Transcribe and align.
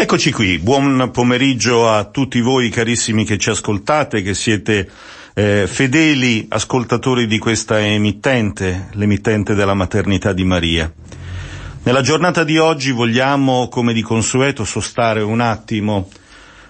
Eccoci 0.00 0.30
qui, 0.30 0.60
buon 0.60 1.10
pomeriggio 1.12 1.90
a 1.90 2.04
tutti 2.04 2.40
voi 2.40 2.68
carissimi 2.68 3.24
che 3.24 3.36
ci 3.36 3.50
ascoltate, 3.50 4.22
che 4.22 4.32
siete 4.32 4.88
eh, 5.34 5.66
fedeli 5.66 6.46
ascoltatori 6.48 7.26
di 7.26 7.36
questa 7.38 7.80
emittente, 7.80 8.90
l'emittente 8.92 9.56
della 9.56 9.74
maternità 9.74 10.32
di 10.32 10.44
Maria. 10.44 10.90
Nella 11.82 12.00
giornata 12.02 12.44
di 12.44 12.58
oggi 12.58 12.92
vogliamo, 12.92 13.66
come 13.66 13.92
di 13.92 14.02
consueto, 14.02 14.64
sostare 14.64 15.20
un 15.20 15.40
attimo 15.40 16.08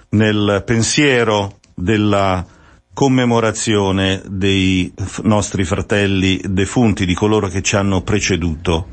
nel 0.08 0.63
pensiero 0.64 1.58
della 1.75 2.43
commemorazione 2.95 4.22
dei 4.26 4.90
nostri 5.25 5.64
fratelli 5.64 6.40
defunti, 6.46 7.04
di 7.04 7.13
coloro 7.13 7.49
che 7.49 7.61
ci 7.61 7.76
hanno 7.76 8.00
preceduto. 8.00 8.89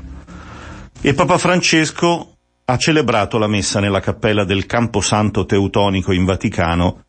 E 1.00 1.14
Papa 1.14 1.38
Francesco 1.38 2.35
ha 2.68 2.76
celebrato 2.78 3.38
la 3.38 3.46
messa 3.46 3.78
nella 3.78 4.00
cappella 4.00 4.42
del 4.42 4.66
Camposanto 4.66 5.46
Teutonico 5.46 6.12
in 6.12 6.24
Vaticano 6.24 7.04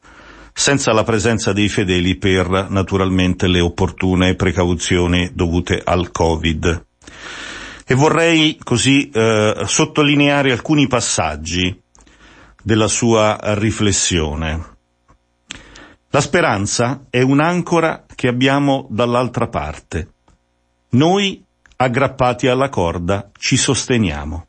senza 0.53 0.93
la 0.93 1.03
presenza 1.03 1.51
dei 1.51 1.67
fedeli 1.67 2.15
per 2.15 2.67
naturalmente 2.69 3.47
le 3.47 3.59
opportune 3.59 4.35
precauzioni 4.35 5.31
dovute 5.33 5.81
al 5.83 6.11
Covid. 6.11 6.85
E 7.85 7.95
vorrei 7.95 8.59
così 8.63 9.09
eh, 9.09 9.63
sottolineare 9.65 10.51
alcuni 10.51 10.87
passaggi 10.87 11.79
della 12.61 12.87
sua 12.87 13.39
riflessione. 13.55 14.75
La 16.09 16.21
speranza 16.21 17.05
è 17.09 17.21
un'ancora 17.21 18.05
che 18.13 18.27
abbiamo 18.27 18.87
dall'altra 18.89 19.47
parte. 19.47 20.09
Noi, 20.89 21.43
aggrappati 21.75 22.47
alla 22.47 22.69
corda, 22.69 23.29
ci 23.37 23.57
sosteniamo. 23.57 24.46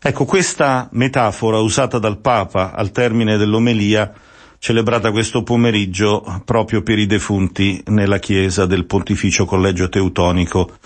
Ecco, 0.00 0.24
questa 0.24 0.88
metafora 0.92 1.58
usata 1.58 1.98
dal 1.98 2.20
Papa 2.20 2.72
al 2.72 2.92
termine 2.92 3.36
dell'omelia 3.36 4.12
celebrata 4.60 5.10
questo 5.10 5.42
pomeriggio 5.42 6.42
proprio 6.44 6.82
per 6.82 6.98
i 6.98 7.06
defunti 7.06 7.82
nella 7.86 8.18
chiesa 8.18 8.66
del 8.66 8.86
Pontificio 8.86 9.44
Collegio 9.44 9.88
Teutonico 9.88 10.76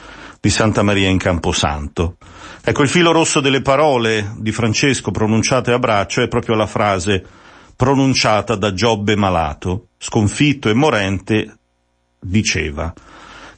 di 0.41 0.50
Santa 0.50 0.82
Maria 0.82 1.08
in 1.08 1.19
Camposanto. 1.19 2.16
Ecco, 2.62 2.82
il 2.82 2.88
filo 2.88 3.12
rosso 3.12 3.41
delle 3.41 3.62
parole 3.62 4.34
di 4.38 4.50
Francesco 4.50 5.10
pronunciate 5.10 5.72
a 5.72 5.78
braccio 5.78 6.22
è 6.22 6.28
proprio 6.28 6.54
la 6.54 6.66
frase 6.66 7.24
pronunciata 7.76 8.54
da 8.56 8.72
Giobbe 8.72 9.14
malato, 9.16 9.88
sconfitto 9.98 10.69
e 10.69 10.74
morente, 10.74 11.58
diceva 12.19 12.92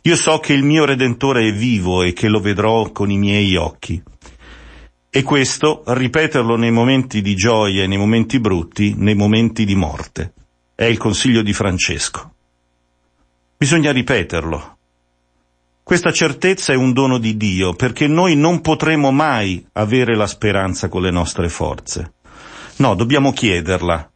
Io 0.02 0.16
so 0.16 0.39
che 0.39 0.52
il 0.52 0.62
mio 0.62 0.84
Redentore 0.84 1.48
è 1.48 1.52
vivo 1.52 2.02
e 2.02 2.12
che 2.12 2.28
lo 2.28 2.41
vedrò 2.41 2.91
con 2.91 3.11
i 3.11 3.18
miei 3.18 3.56
occhi. 3.56 4.02
E 5.17 5.23
questo, 5.23 5.84
ripeterlo 5.87 6.57
nei 6.57 6.73
momenti 6.73 7.23
di 7.23 7.37
gioia 7.37 7.84
e 7.84 7.87
nei 7.87 7.97
momenti 7.97 8.41
brutti, 8.41 8.95
nei 8.97 9.15
momenti 9.15 9.65
di 9.65 9.77
morte. 9.77 10.33
È 10.75 10.83
il 10.83 10.98
consiglio 10.98 11.43
di 11.43 11.53
Francesco. 11.53 12.33
Bisogna 13.57 13.92
ripeterlo. 13.92 14.77
Questa 15.85 16.11
certezza 16.11 16.73
è 16.73 16.77
un 16.77 16.92
dono 16.92 17.19
di 17.19 17.37
Dio, 17.37 17.75
perché 17.75 18.09
noi 18.09 18.35
non 18.35 18.61
potremo 18.61 19.12
mai 19.12 19.65
avere 19.75 20.17
la 20.17 20.27
speranza 20.27 20.89
con 20.89 21.03
le 21.03 21.12
nostre 21.12 21.48
forze. 21.48 22.15
No, 22.79 22.97
dobbiamo 22.97 23.33
chiederla. 23.33 24.11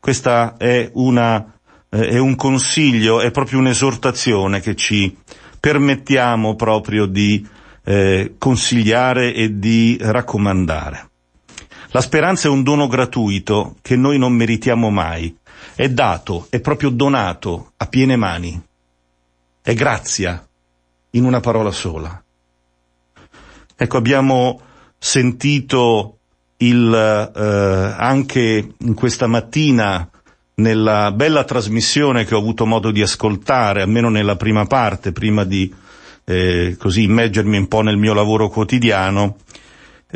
Questa 0.00 0.56
è 0.56 0.90
una, 0.94 1.58
eh, 1.88 2.08
è 2.08 2.18
un 2.18 2.34
consiglio, 2.34 3.20
è 3.20 3.30
proprio 3.30 3.60
un'esortazione 3.60 4.58
che 4.58 4.74
ci 4.74 5.16
permettiamo 5.60 6.56
proprio 6.56 7.06
di 7.06 7.46
eh, 7.84 8.34
consigliare 8.38 9.34
e 9.34 9.58
di 9.58 9.96
raccomandare. 10.00 11.10
La 11.90 12.00
speranza 12.00 12.48
è 12.48 12.50
un 12.50 12.62
dono 12.62 12.88
gratuito 12.88 13.76
che 13.80 13.96
noi 13.96 14.18
non 14.18 14.32
meritiamo 14.32 14.90
mai. 14.90 15.36
È 15.76 15.88
dato, 15.88 16.46
è 16.50 16.60
proprio 16.60 16.90
donato 16.90 17.72
a 17.76 17.86
piene 17.86 18.16
mani. 18.16 18.60
È 19.62 19.74
grazia, 19.74 20.44
in 21.10 21.24
una 21.24 21.40
parola 21.40 21.70
sola. 21.70 22.22
Ecco, 23.76 23.96
abbiamo 23.96 24.60
sentito 24.98 26.18
il, 26.58 27.32
eh, 27.36 27.94
anche 27.96 28.74
in 28.76 28.94
questa 28.94 29.26
mattina 29.26 30.08
nella 30.56 31.10
bella 31.12 31.44
trasmissione 31.44 32.24
che 32.24 32.34
ho 32.34 32.38
avuto 32.38 32.66
modo 32.66 32.90
di 32.90 33.02
ascoltare, 33.02 33.82
almeno 33.82 34.08
nella 34.08 34.36
prima 34.36 34.64
parte, 34.66 35.12
prima 35.12 35.44
di 35.44 35.72
eh, 36.24 36.76
così 36.78 37.02
immergermi 37.02 37.56
un 37.56 37.68
po' 37.68 37.82
nel 37.82 37.96
mio 37.96 38.14
lavoro 38.14 38.48
quotidiano, 38.48 39.36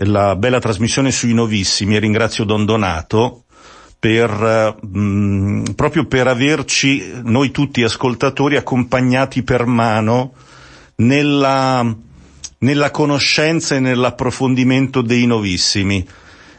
la 0.03 0.37
bella 0.37 0.61
trasmissione 0.61 1.11
sui 1.11 1.35
novissimi 1.35 1.99
ringrazio 1.99 2.45
Don 2.45 2.65
Donato 2.65 3.45
per, 3.99 4.77
mh, 4.81 4.99
mm, 4.99 5.65
proprio 5.75 6.07
per 6.07 6.29
averci, 6.29 7.21
noi 7.25 7.51
tutti 7.51 7.83
ascoltatori, 7.83 8.57
accompagnati 8.57 9.43
per 9.43 9.67
mano 9.67 10.35
nella, 10.97 11.95
nella 12.59 12.91
conoscenza 12.91 13.75
e 13.75 13.81
nell'approfondimento 13.81 15.03
dei 15.03 15.27
novissimi. 15.27 16.07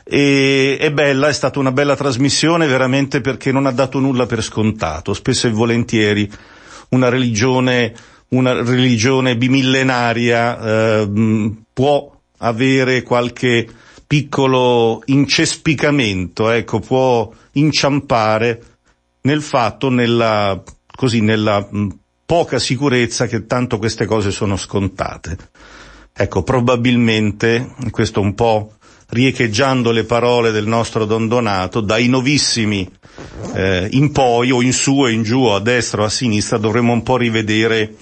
E, 0.04 0.78
è 0.80 0.92
bella, 0.92 1.30
è 1.30 1.34
stata 1.34 1.60
una 1.60 1.72
bella 1.72 1.96
trasmissione 1.96 2.68
veramente 2.68 3.22
perché 3.22 3.52
non 3.52 3.68
ha 3.68 3.72
dato 3.72 4.00
nulla 4.00 4.26
per 4.26 4.44
scontato. 4.44 5.14
Spesso 5.14 5.48
e 5.48 5.52
volentieri 5.52 6.30
una 6.90 7.10
religione 7.10 7.94
una 8.30 8.62
religione 8.62 9.38
bimillenaria 9.38 10.60
eh, 10.60 11.52
può 11.74 12.18
avere 12.38 13.02
qualche 13.02 13.68
piccolo 14.06 15.02
incespicamento, 15.06 16.50
ecco, 16.50 16.80
può 16.80 17.32
inciampare 17.54 18.64
nel 19.22 19.42
fatto, 19.42 19.90
nella, 19.90 20.62
così, 20.96 21.22
nella 21.22 21.68
mh, 21.70 21.90
poca 22.26 22.60
sicurezza 22.60 23.28
che 23.28 23.46
tanto 23.46 23.78
queste 23.78 24.06
cose 24.06 24.32
sono 24.32 24.58
scontate. 24.58 25.38
Ecco, 26.12 26.44
probabilmente, 26.44 27.74
questo 27.92 28.20
un 28.22 28.36
po' 28.36 28.74
riecheggiando 29.10 29.92
le 29.92 30.04
parole 30.04 30.52
del 30.52 30.68
nostro 30.68 31.06
Don 31.06 31.28
Donato, 31.28 31.82
dai 31.82 32.08
novissimi 32.08 32.90
eh, 33.54 33.88
in 33.92 34.12
poi, 34.12 34.52
o 34.52 34.62
in 34.62 34.74
su 34.74 35.00
o 35.00 35.08
in 35.08 35.24
giù, 35.24 35.46
a 35.46 35.60
destra 35.60 36.04
o 36.04 36.06
a 36.06 36.10
sinistra, 36.10 36.58
dovremmo 36.58 36.94
un 36.94 37.04
po' 37.04 37.18
rivedere 37.18 37.96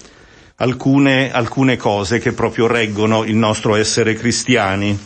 alcune, 0.60 1.30
alcune 1.32 1.76
cose 1.76 2.18
che 2.18 2.32
proprio 2.32 2.66
reggono 2.66 3.24
il 3.24 3.36
nostro 3.36 3.74
essere 3.74 4.14
cristiani, 4.14 4.98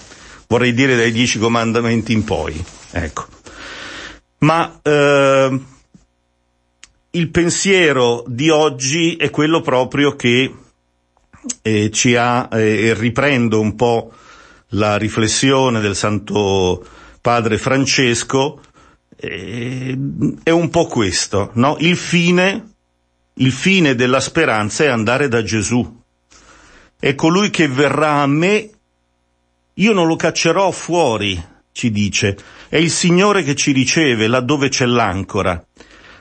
vorrei 0.47 0.75
dire 0.75 0.97
dai 0.97 1.13
dieci 1.13 1.39
comandamenti 1.39 2.13
in 2.13 2.25
poi. 2.25 2.63
Ecco. 2.91 3.27
Ma 4.39 4.81
eh, 4.83 5.61
il 7.11 7.29
pensiero 7.29 8.25
di 8.27 8.51
oggi 8.51 9.17
è 9.17 9.31
quello 9.31 9.61
proprio 9.61 10.17
che 10.17 10.55
eh, 11.63 11.91
ci 11.91 12.17
ha, 12.17 12.49
eh, 12.51 12.95
riprendo 12.95 13.61
un 13.61 13.75
po' 13.75 14.13
la 14.71 14.97
riflessione 14.97 15.81
del 15.81 15.95
Santo 15.95 16.85
Padre 17.21 17.59
Francesco, 17.59 18.61
eh, 19.17 19.99
è 20.43 20.51
un 20.51 20.71
po' 20.71 20.87
questo, 20.87 21.51
no? 21.55 21.77
Il 21.79 21.97
fine 21.97 22.72
il 23.35 23.53
fine 23.53 23.95
della 23.95 24.21
speranza 24.21 24.85
è 24.85 24.89
andare 24.89 25.29
da 25.29 25.43
Gesù. 25.43 26.01
È 26.99 27.15
colui 27.15 27.51
che 27.51 27.69
verrà 27.69 28.23
a 28.23 28.27
me, 28.27 28.71
io 29.75 29.93
non 29.93 30.07
lo 30.07 30.17
caccerò 30.17 30.71
fuori, 30.71 31.43
ci 31.73 31.91
dice. 31.91 32.37
È 32.69 32.77
il 32.77 32.91
Signore 32.91 33.43
che 33.43 33.55
ci 33.55 33.73
riceve 33.73 34.27
laddove 34.27 34.69
c'è 34.69 34.87
l'ancora. 34.87 35.65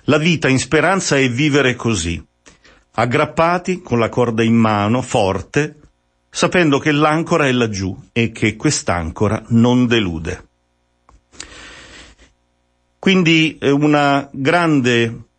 La 0.05 0.17
vita 0.17 0.47
in 0.47 0.57
speranza 0.57 1.17
è 1.17 1.29
vivere 1.29 1.75
così, 1.75 2.23
aggrappati 2.93 3.81
con 3.81 3.99
la 3.99 4.09
corda 4.09 4.41
in 4.41 4.55
mano, 4.55 5.01
forte, 5.01 5.75
sapendo 6.29 6.79
che 6.79 6.91
l'ancora 6.91 7.45
è 7.45 7.51
laggiù 7.51 7.95
e 8.11 8.31
che 8.31 8.55
quest'ancora 8.55 9.43
non 9.49 9.85
delude. 9.85 10.47
Quindi 12.97 13.57
è 13.59 13.69
una 13.69 14.27
grande 14.31 15.29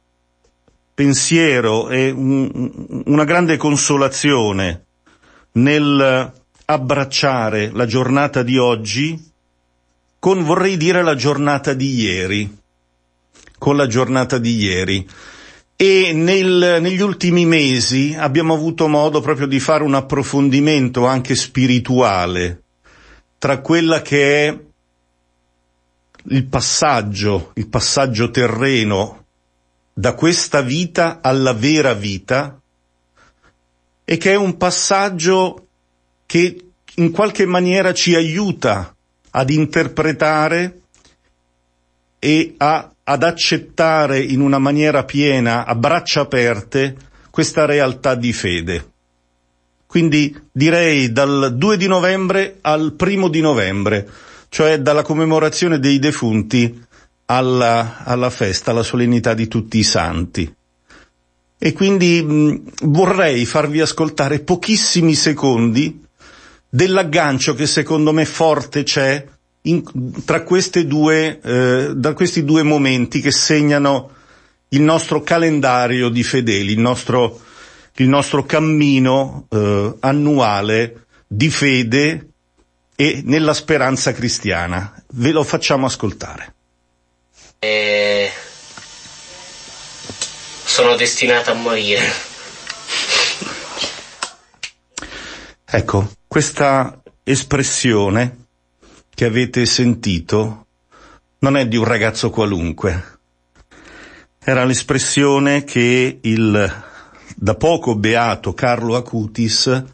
pensiero 1.02 1.88
e 1.88 2.10
un, 2.10 2.70
una 3.06 3.24
grande 3.24 3.56
consolazione 3.56 4.84
nel 5.52 6.32
abbracciare 6.64 7.70
la 7.72 7.86
giornata 7.86 8.44
di 8.44 8.56
oggi 8.56 9.30
con, 10.20 10.44
vorrei 10.44 10.76
dire, 10.76 11.02
la 11.02 11.16
giornata 11.16 11.74
di 11.74 11.92
ieri, 11.92 12.56
con 13.58 13.76
la 13.76 13.88
giornata 13.88 14.38
di 14.38 14.54
ieri. 14.56 15.04
E 15.74 16.12
nel, 16.14 16.78
negli 16.80 17.00
ultimi 17.00 17.44
mesi 17.44 18.14
abbiamo 18.16 18.54
avuto 18.54 18.86
modo 18.86 19.20
proprio 19.20 19.48
di 19.48 19.58
fare 19.58 19.82
un 19.82 19.94
approfondimento 19.94 21.06
anche 21.06 21.34
spirituale 21.34 22.62
tra 23.38 23.58
quella 23.58 24.00
che 24.02 24.46
è 24.46 24.58
il 26.26 26.44
passaggio, 26.46 27.50
il 27.54 27.66
passaggio 27.66 28.30
terreno 28.30 29.21
da 29.92 30.14
questa 30.14 30.62
vita 30.62 31.18
alla 31.20 31.52
vera 31.52 31.92
vita 31.92 32.58
e 34.04 34.16
che 34.16 34.32
è 34.32 34.36
un 34.36 34.56
passaggio 34.56 35.66
che 36.26 36.64
in 36.96 37.10
qualche 37.10 37.46
maniera 37.46 37.92
ci 37.92 38.14
aiuta 38.14 38.94
ad 39.30 39.50
interpretare 39.50 40.80
e 42.18 42.54
a, 42.58 42.92
ad 43.04 43.22
accettare 43.22 44.20
in 44.20 44.40
una 44.40 44.58
maniera 44.58 45.04
piena, 45.04 45.64
a 45.64 45.74
braccia 45.74 46.20
aperte, 46.22 46.96
questa 47.30 47.64
realtà 47.64 48.14
di 48.14 48.32
fede. 48.32 48.90
Quindi 49.86 50.34
direi 50.50 51.12
dal 51.12 51.54
2 51.56 51.76
di 51.76 51.86
novembre 51.86 52.58
al 52.62 52.94
primo 52.94 53.28
di 53.28 53.40
novembre, 53.40 54.08
cioè 54.48 54.78
dalla 54.80 55.02
commemorazione 55.02 55.78
dei 55.78 55.98
defunti 55.98 56.82
alla, 57.26 58.02
alla 58.04 58.30
festa, 58.30 58.70
alla 58.70 58.82
solennità 58.82 59.34
di 59.34 59.48
tutti 59.48 59.78
i 59.78 59.82
santi. 59.82 60.54
E 61.58 61.72
quindi 61.72 62.22
mh, 62.22 62.62
vorrei 62.84 63.46
farvi 63.46 63.80
ascoltare 63.80 64.40
pochissimi 64.40 65.14
secondi 65.14 66.04
dell'aggancio 66.68 67.54
che 67.54 67.66
secondo 67.66 68.12
me 68.12 68.24
forte 68.24 68.82
c'è 68.82 69.24
in, 69.62 69.82
tra 70.24 70.42
due, 70.86 71.40
eh, 71.40 71.92
da 71.94 72.14
questi 72.14 72.44
due 72.44 72.62
momenti 72.62 73.20
che 73.20 73.30
segnano 73.30 74.10
il 74.70 74.80
nostro 74.80 75.22
calendario 75.22 76.08
di 76.08 76.22
fedeli, 76.22 76.72
il 76.72 76.80
nostro, 76.80 77.40
il 77.96 78.08
nostro 78.08 78.44
cammino 78.44 79.46
eh, 79.50 79.94
annuale 80.00 81.06
di 81.26 81.50
fede 81.50 82.28
e 82.96 83.22
nella 83.24 83.54
speranza 83.54 84.12
cristiana. 84.12 84.94
Ve 85.12 85.30
lo 85.30 85.44
facciamo 85.44 85.86
ascoltare. 85.86 86.54
Sono 90.64 90.96
destinato 90.96 91.52
a 91.52 91.54
morire. 91.54 92.00
Ecco, 95.64 96.10
questa 96.26 97.00
espressione 97.22 98.46
che 99.14 99.26
avete 99.26 99.64
sentito 99.64 100.66
non 101.38 101.56
è 101.56 101.68
di 101.68 101.76
un 101.76 101.84
ragazzo 101.84 102.30
qualunque. 102.30 103.18
Era 104.40 104.64
l'espressione 104.64 105.62
che 105.62 106.18
il 106.20 106.84
da 107.36 107.54
poco 107.54 107.94
beato 107.94 108.54
Carlo 108.54 108.96
Acutis 108.96 109.84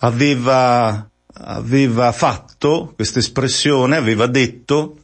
aveva, 0.00 1.08
aveva 1.34 2.10
fatto 2.10 2.92
questa 2.96 3.20
espressione, 3.20 3.94
aveva 3.94 4.26
detto 4.26 5.03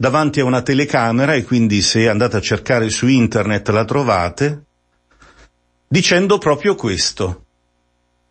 davanti 0.00 0.38
a 0.38 0.44
una 0.44 0.62
telecamera 0.62 1.34
e 1.34 1.42
quindi 1.42 1.82
se 1.82 2.08
andate 2.08 2.36
a 2.36 2.40
cercare 2.40 2.88
su 2.88 3.08
internet 3.08 3.68
la 3.70 3.84
trovate, 3.84 4.62
dicendo 5.88 6.38
proprio 6.38 6.76
questo. 6.76 7.42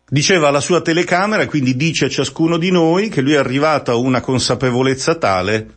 Diceva 0.08 0.48
alla 0.48 0.60
sua 0.60 0.80
telecamera, 0.80 1.46
quindi 1.46 1.76
dice 1.76 2.06
a 2.06 2.08
ciascuno 2.08 2.56
di 2.56 2.70
noi 2.70 3.10
che 3.10 3.20
lui 3.20 3.34
è 3.34 3.36
arrivato 3.36 3.90
a 3.90 3.96
una 3.96 4.22
consapevolezza 4.22 5.16
tale 5.16 5.76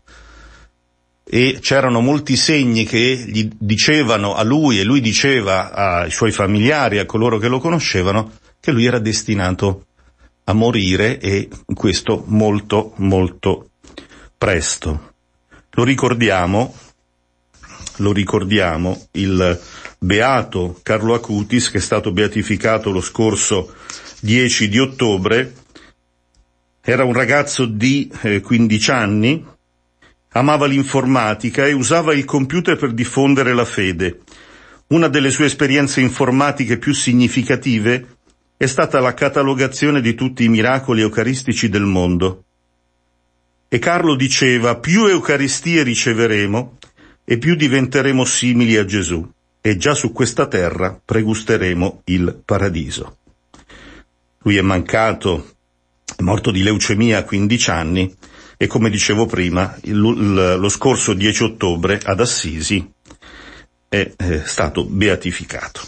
e 1.26 1.60
c'erano 1.60 2.00
molti 2.00 2.38
segni 2.38 2.86
che 2.86 3.26
gli 3.28 3.50
dicevano 3.60 4.34
a 4.34 4.44
lui 4.44 4.80
e 4.80 4.86
lui 4.86 5.02
diceva 5.02 5.74
ai 5.74 6.12
suoi 6.12 6.32
familiari, 6.32 7.00
a 7.00 7.06
coloro 7.06 7.38
che 7.38 7.50
lo 7.50 7.60
conoscevano, 7.60 8.32
che 8.62 8.72
lui 8.72 8.86
era 8.86 9.00
destinato 9.00 9.88
a 10.46 10.54
morire 10.54 11.20
e 11.20 11.50
questo 11.74 12.24
molto 12.28 12.94
molto 12.96 13.72
presto. 14.38 15.11
Lo 15.74 15.84
ricordiamo, 15.86 16.76
lo 17.98 18.12
ricordiamo, 18.12 19.08
il 19.12 19.60
beato 19.98 20.80
Carlo 20.84 21.14
Acutis 21.14 21.70
che 21.72 21.78
è 21.78 21.82
stato 21.82 22.12
beatificato 22.12 22.92
lo 22.92 23.00
scorso 23.00 23.74
10 24.20 24.68
di 24.68 24.80
ottobre, 24.80 25.54
era 26.82 27.04
un 27.06 27.14
ragazzo 27.14 27.66
di 27.66 28.12
eh, 28.24 28.42
15 28.42 28.92
anni, 28.92 29.46
amava 30.34 30.66
l'informatica 30.66 31.66
e 31.66 31.74
usava 31.74 32.14
il 32.14 32.26
computer 32.26 32.76
per 32.76 32.92
diffondere 32.92 33.54
la 33.54 33.66
fede. 33.66 34.20
Una 34.88 35.08
delle 35.08 35.30
sue 35.32 35.46
esperienze 35.46 36.02
informatiche 36.02 36.78
più 36.80 36.94
significative 36.94 38.18
è 38.58 38.66
stata 38.66 39.00
la 39.00 39.14
catalogazione 39.14 40.02
di 40.02 40.16
tutti 40.16 40.44
i 40.44 40.50
miracoli 40.50 41.02
eucaristici 41.02 41.70
del 41.70 41.84
mondo. 41.84 42.44
E 43.74 43.80
Carlo 43.80 44.16
diceva, 44.16 44.76
più 44.76 45.06
Eucaristie 45.06 45.84
riceveremo 45.84 46.78
e 47.24 47.38
più 47.38 47.56
diventeremo 47.56 48.26
simili 48.26 48.76
a 48.76 48.84
Gesù 48.84 49.26
e 49.62 49.78
già 49.78 49.94
su 49.94 50.12
questa 50.12 50.46
terra 50.48 51.00
pregusteremo 51.04 52.02
il 52.08 52.42
paradiso. 52.44 53.20
Lui 54.40 54.58
è 54.58 54.62
mancato, 54.62 55.54
è 56.18 56.22
morto 56.22 56.52
di 56.52 56.64
leucemia 56.64 57.20
a 57.20 57.24
15 57.24 57.70
anni 57.70 58.14
e 58.58 58.68
come 58.68 58.90
dicevo 58.90 59.26
prima, 59.26 59.74
lo 59.84 60.68
scorso 60.68 61.14
10 61.14 61.44
ottobre 61.44 61.98
ad 62.04 62.20
Assisi 62.20 62.92
è 63.88 64.12
stato 64.44 64.84
beatificato. 64.84 65.80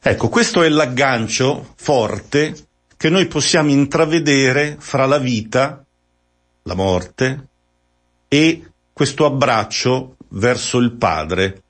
Ecco, 0.00 0.28
questo 0.28 0.64
è 0.64 0.68
l'aggancio 0.68 1.74
forte 1.76 2.66
che 2.96 3.10
noi 3.10 3.26
possiamo 3.26 3.70
intravedere 3.70 4.76
fra 4.80 5.06
la 5.06 5.18
vita, 5.18 5.81
la 6.64 6.74
morte 6.74 7.46
e 8.28 8.62
questo 8.92 9.24
abbraccio 9.24 10.16
verso 10.28 10.78
il 10.78 10.92
Padre 10.92 11.62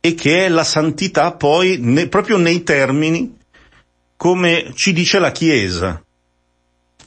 e 0.00 0.14
che 0.14 0.44
è 0.44 0.48
la 0.48 0.64
santità 0.64 1.32
poi 1.32 1.78
ne, 1.80 2.08
proprio 2.08 2.36
nei 2.36 2.62
termini 2.62 3.36
come 4.16 4.72
ci 4.74 4.92
dice 4.92 5.18
la 5.18 5.32
Chiesa. 5.32 6.00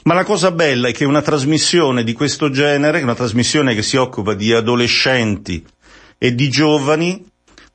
Ma 0.03 0.13
la 0.13 0.23
cosa 0.23 0.51
bella 0.51 0.87
è 0.87 0.91
che 0.91 1.05
una 1.05 1.21
trasmissione 1.21 2.03
di 2.03 2.13
questo 2.13 2.49
genere, 2.49 3.01
una 3.01 3.15
trasmissione 3.15 3.75
che 3.75 3.83
si 3.83 3.95
occupa 3.95 4.33
di 4.33 4.53
adolescenti 4.53 5.63
e 6.17 6.35
di 6.35 6.49
giovani, 6.49 7.25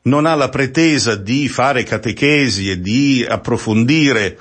non 0.03 0.27
ha 0.27 0.35
la 0.35 0.49
pretesa 0.49 1.15
di 1.17 1.49
fare 1.49 1.85
catechesi 1.85 2.71
e 2.71 2.81
di 2.81 3.25
approfondire 3.27 4.37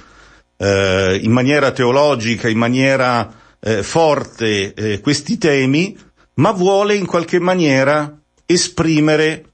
eh, 0.57 1.19
in 1.21 1.31
maniera 1.31 1.71
teologica, 1.71 2.49
in 2.49 2.57
maniera 2.57 3.41
eh, 3.63 3.81
forte 3.83 4.73
eh, 4.73 4.99
questi 4.99 5.37
temi, 5.37 5.97
ma 6.35 6.51
vuole 6.51 6.95
in 6.95 7.05
qualche 7.05 7.39
maniera 7.39 8.19
esprimere 8.45 9.45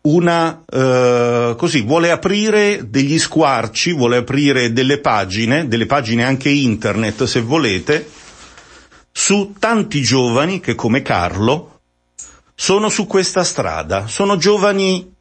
una 0.00 0.62
eh, 0.64 1.54
così 1.56 1.82
vuole 1.82 2.10
aprire 2.10 2.88
degli 2.88 3.18
squarci, 3.18 3.92
vuole 3.92 4.18
aprire 4.18 4.72
delle 4.72 4.98
pagine, 5.00 5.68
delle 5.68 5.86
pagine 5.86 6.24
anche 6.24 6.50
internet 6.50 7.24
se 7.24 7.40
volete, 7.40 8.08
su 9.10 9.54
tanti 9.58 10.00
giovani 10.02 10.60
che 10.60 10.74
come 10.74 11.02
Carlo 11.02 11.80
sono 12.54 12.88
su 12.88 13.06
questa 13.06 13.42
strada, 13.44 14.06
sono 14.06 14.36
giovani 14.36 15.16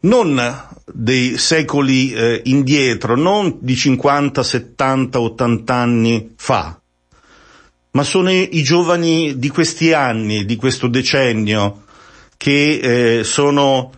non 0.00 0.68
dei 0.84 1.36
secoli 1.38 2.12
eh, 2.12 2.42
indietro, 2.44 3.16
non 3.16 3.58
di 3.60 3.74
50, 3.74 4.42
70, 4.42 5.20
80 5.20 5.74
anni 5.74 6.34
fa, 6.36 6.78
ma 7.90 8.02
sono 8.04 8.30
i, 8.30 8.56
i 8.58 8.62
giovani 8.62 9.38
di 9.38 9.48
questi 9.48 9.92
anni, 9.92 10.44
di 10.44 10.56
questo 10.56 10.86
decennio, 10.86 11.84
che 12.36 13.18
eh, 13.18 13.24
sono, 13.24 13.90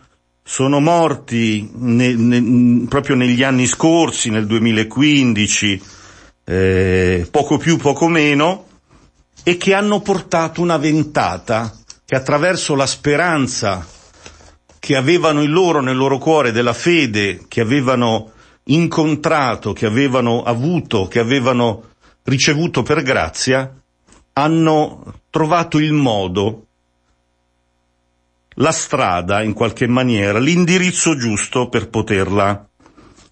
sono, 0.43 0.81
morti 0.81 1.69
ne, 1.75 2.15
ne, 2.15 2.87
proprio 2.89 3.17
negli 3.17 3.43
anni 3.43 3.67
scorsi, 3.67 4.31
nel 4.31 4.47
2015, 4.47 5.83
eh, 6.45 7.29
poco 7.31 7.59
più, 7.59 7.77
poco 7.77 8.09
meno, 8.09 8.67
e 9.43 9.57
che 9.57 9.75
hanno 9.75 10.01
portato 10.01 10.61
una 10.61 10.77
ventata 10.79 11.75
che 12.05 12.15
attraverso 12.15 12.75
la 12.75 12.87
speranza 12.87 13.87
che 14.79 14.97
avevano 14.97 15.43
in 15.43 15.51
loro, 15.51 15.81
nel 15.81 15.97
loro 15.97 16.19
cuore, 16.19 16.53
della 16.53 16.73
fede, 16.73 17.45
che 17.49 17.61
avevano 17.61 18.33
incontrato, 18.65 19.73
che 19.73 19.87
avevano 19.87 20.43
avuto, 20.43 21.09
che 21.09 21.19
avevano 21.19 21.85
ricevuto 22.25 22.83
per 22.83 23.03
grazia, 23.03 23.75
hanno 24.35 25.21
trovato 25.31 25.79
il 25.79 25.93
modo 25.93 26.65
la 28.55 28.73
strada 28.73 29.43
in 29.43 29.53
qualche 29.53 29.87
maniera, 29.87 30.39
l'indirizzo 30.39 31.17
giusto 31.17 31.69
per 31.69 31.89
poterla 31.89 32.69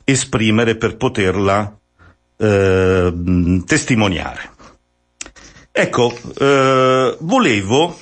esprimere, 0.04 0.76
per 0.76 0.96
poterla 0.96 1.78
eh, 2.36 3.62
testimoniare. 3.66 4.50
Ecco, 5.72 6.16
eh, 6.38 7.16
volevo 7.20 7.98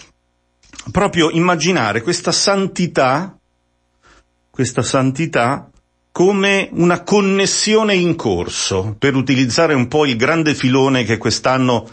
proprio 0.91 1.31
immaginare 1.31 2.03
questa 2.03 2.33
santità, 2.33 3.37
questa 4.51 4.83
santità 4.83 5.69
come 6.13 6.69
una 6.73 7.03
connessione 7.03 7.95
in 7.95 8.15
corso, 8.15 8.95
per 8.99 9.17
utilizzare 9.17 9.75
un 9.75 9.89
po' 9.89 10.07
il 10.07 10.17
grande 10.17 10.55
filone 10.55 11.03
che 11.03 11.19
quest'anno 11.19 11.89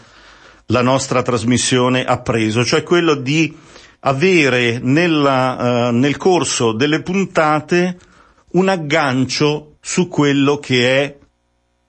la 0.66 0.82
nostra 0.82 1.22
trasmissione 1.22 2.04
ha 2.04 2.20
preso, 2.20 2.64
cioè 2.64 2.84
quello 2.84 3.14
di 3.14 3.52
avere 4.00 4.78
nella, 4.80 5.88
uh, 5.88 5.92
nel 5.92 6.16
corso 6.16 6.72
delle 6.72 7.02
puntate 7.02 7.98
un 8.52 8.68
aggancio 8.68 9.76
su 9.80 10.06
quello 10.06 10.58
che 10.58 11.02
è 11.02 11.18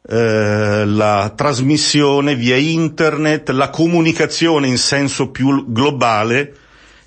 eh, 0.06 0.86
la 0.86 1.32
trasmissione 1.36 2.36
via 2.36 2.58
internet, 2.58 3.50
la 3.50 3.70
comunicazione 3.70 4.68
in 4.68 4.78
senso 4.78 5.30
più 5.30 5.72
globale 5.72 6.58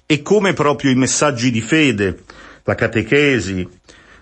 e 0.06 0.22
come 0.22 0.52
proprio 0.52 0.90
i 0.90 0.94
messaggi 0.94 1.50
di 1.50 1.60
fede, 1.60 2.22
la 2.62 2.75
catechesi, 2.75 3.68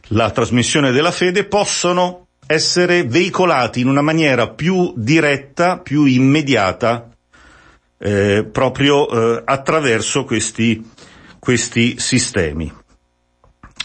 la 0.08 0.30
trasmissione 0.30 0.90
della 0.90 1.10
fede 1.10 1.44
possono 1.44 2.28
essere 2.46 3.04
veicolati 3.04 3.80
in 3.80 3.88
una 3.88 4.02
maniera 4.02 4.48
più 4.48 4.92
diretta, 4.96 5.78
più 5.78 6.04
immediata, 6.04 7.10
eh, 7.98 8.46
proprio 8.50 9.08
eh, 9.08 9.42
attraverso 9.44 10.24
questi, 10.24 10.90
questi 11.38 11.98
sistemi. 11.98 12.72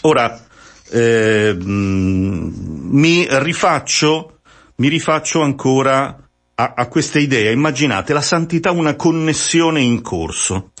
Ora, 0.02 0.42
eh, 0.90 1.54
mi 1.58 3.26
rifaccio, 3.28 4.40
mi 4.76 4.88
rifaccio 4.88 5.42
ancora 5.42 6.18
a, 6.54 6.72
a 6.76 6.88
questa 6.88 7.18
idea. 7.18 7.50
Immaginate 7.50 8.12
la 8.12 8.20
santità 8.20 8.70
una 8.70 8.94
connessione 8.96 9.80
in 9.80 10.02
corso. 10.02 10.72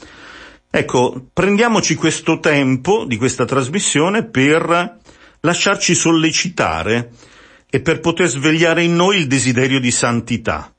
Ecco, 0.72 1.26
prendiamoci 1.32 1.96
questo 1.96 2.38
tempo 2.38 3.04
di 3.04 3.16
questa 3.16 3.44
trasmissione 3.44 4.24
per 4.24 4.98
lasciarci 5.40 5.96
sollecitare 5.96 7.10
e 7.68 7.80
per 7.80 7.98
poter 7.98 8.28
svegliare 8.28 8.84
in 8.84 8.94
noi 8.94 9.18
il 9.18 9.26
desiderio 9.26 9.80
di 9.80 9.90
santità. 9.90 10.72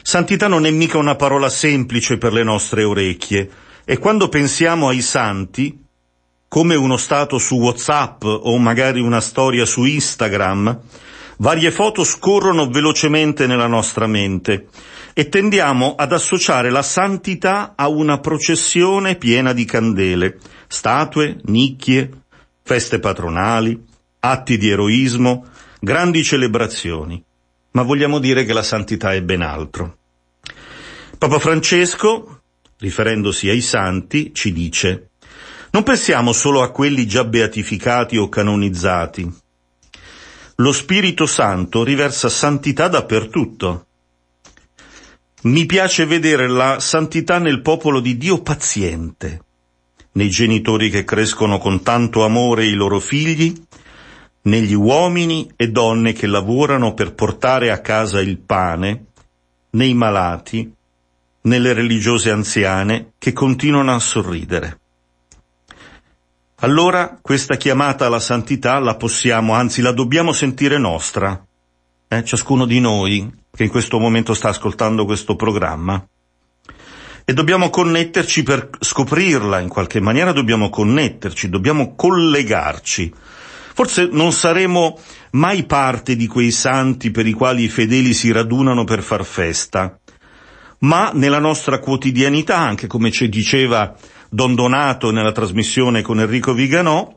Santità 0.00 0.48
non 0.48 0.64
è 0.64 0.70
mica 0.70 0.96
una 0.96 1.14
parola 1.14 1.50
semplice 1.50 2.16
per 2.16 2.32
le 2.32 2.42
nostre 2.42 2.84
orecchie 2.84 3.50
e 3.84 3.98
quando 3.98 4.30
pensiamo 4.30 4.88
ai 4.88 5.02
santi, 5.02 5.78
come 6.48 6.74
uno 6.74 6.96
stato 6.96 7.36
su 7.36 7.56
WhatsApp 7.56 8.24
o 8.24 8.56
magari 8.56 9.00
una 9.00 9.20
storia 9.20 9.66
su 9.66 9.84
Instagram, 9.84 10.80
varie 11.42 11.72
foto 11.72 12.04
scorrono 12.04 12.68
velocemente 12.68 13.48
nella 13.48 13.66
nostra 13.66 14.06
mente 14.06 14.68
e 15.12 15.28
tendiamo 15.28 15.96
ad 15.96 16.12
associare 16.12 16.70
la 16.70 16.82
santità 16.82 17.72
a 17.74 17.88
una 17.88 18.20
processione 18.20 19.16
piena 19.16 19.52
di 19.52 19.64
candele, 19.64 20.38
statue, 20.68 21.40
nicchie, 21.46 22.10
feste 22.62 23.00
patronali, 23.00 23.78
atti 24.20 24.56
di 24.56 24.70
eroismo, 24.70 25.46
grandi 25.80 26.22
celebrazioni. 26.22 27.22
Ma 27.72 27.82
vogliamo 27.82 28.20
dire 28.20 28.44
che 28.44 28.52
la 28.52 28.62
santità 28.62 29.12
è 29.12 29.20
ben 29.20 29.42
altro. 29.42 29.96
Papa 31.18 31.40
Francesco, 31.40 32.42
riferendosi 32.78 33.48
ai 33.48 33.60
santi, 33.60 34.32
ci 34.32 34.52
dice 34.52 35.08
non 35.72 35.84
pensiamo 35.84 36.32
solo 36.32 36.60
a 36.60 36.70
quelli 36.70 37.06
già 37.06 37.24
beatificati 37.24 38.18
o 38.18 38.28
canonizzati. 38.28 39.40
Lo 40.56 40.72
Spirito 40.72 41.24
Santo 41.24 41.82
riversa 41.82 42.28
santità 42.28 42.88
dappertutto. 42.88 43.86
Mi 45.42 45.64
piace 45.64 46.04
vedere 46.04 46.46
la 46.46 46.78
santità 46.78 47.38
nel 47.38 47.62
popolo 47.62 48.00
di 48.00 48.18
Dio 48.18 48.42
paziente, 48.42 49.44
nei 50.12 50.28
genitori 50.28 50.90
che 50.90 51.04
crescono 51.04 51.58
con 51.58 51.82
tanto 51.82 52.24
amore 52.24 52.66
i 52.66 52.74
loro 52.74 53.00
figli, 53.00 53.54
negli 54.42 54.74
uomini 54.74 55.50
e 55.56 55.70
donne 55.70 56.12
che 56.12 56.26
lavorano 56.26 56.92
per 56.92 57.14
portare 57.14 57.70
a 57.70 57.80
casa 57.80 58.20
il 58.20 58.38
pane, 58.38 59.06
nei 59.70 59.94
malati, 59.94 60.70
nelle 61.42 61.72
religiose 61.72 62.30
anziane 62.30 63.12
che 63.18 63.32
continuano 63.32 63.94
a 63.94 63.98
sorridere. 63.98 64.80
Allora 66.62 67.18
questa 67.20 67.56
chiamata 67.56 68.06
alla 68.06 68.20
santità 68.20 68.78
la 68.78 68.94
possiamo, 68.94 69.54
anzi 69.54 69.82
la 69.82 69.90
dobbiamo 69.90 70.32
sentire 70.32 70.78
nostra, 70.78 71.44
eh, 72.06 72.24
ciascuno 72.24 72.66
di 72.66 72.78
noi 72.78 73.28
che 73.50 73.64
in 73.64 73.68
questo 73.68 73.98
momento 73.98 74.32
sta 74.32 74.50
ascoltando 74.50 75.04
questo 75.04 75.34
programma. 75.34 76.06
E 77.24 77.32
dobbiamo 77.32 77.68
connetterci 77.68 78.44
per 78.44 78.70
scoprirla 78.78 79.58
in 79.58 79.68
qualche 79.68 79.98
maniera, 79.98 80.30
dobbiamo 80.30 80.70
connetterci, 80.70 81.48
dobbiamo 81.48 81.96
collegarci. 81.96 83.12
Forse 83.74 84.08
non 84.12 84.30
saremo 84.30 85.00
mai 85.32 85.64
parte 85.64 86.14
di 86.14 86.28
quei 86.28 86.52
santi 86.52 87.10
per 87.10 87.26
i 87.26 87.32
quali 87.32 87.64
i 87.64 87.68
fedeli 87.68 88.14
si 88.14 88.30
radunano 88.30 88.84
per 88.84 89.02
far 89.02 89.24
festa, 89.24 89.98
ma 90.80 91.10
nella 91.12 91.40
nostra 91.40 91.80
quotidianità, 91.80 92.58
anche 92.58 92.86
come 92.86 93.10
ci 93.10 93.28
diceva 93.28 93.96
Don 94.34 94.54
Donato 94.54 95.10
nella 95.10 95.30
trasmissione 95.30 96.00
con 96.00 96.18
Enrico 96.18 96.54
Viganò, 96.54 97.14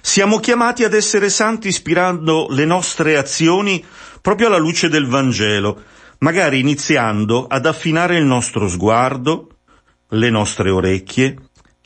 siamo 0.00 0.38
chiamati 0.38 0.84
ad 0.84 0.94
essere 0.94 1.28
santi 1.28 1.68
ispirando 1.68 2.46
le 2.48 2.64
nostre 2.64 3.18
azioni 3.18 3.84
proprio 4.22 4.46
alla 4.46 4.56
luce 4.56 4.88
del 4.88 5.06
Vangelo, 5.06 5.82
magari 6.20 6.60
iniziando 6.60 7.44
ad 7.46 7.66
affinare 7.66 8.16
il 8.16 8.24
nostro 8.24 8.68
sguardo, 8.68 9.56
le 10.08 10.30
nostre 10.30 10.70
orecchie 10.70 11.36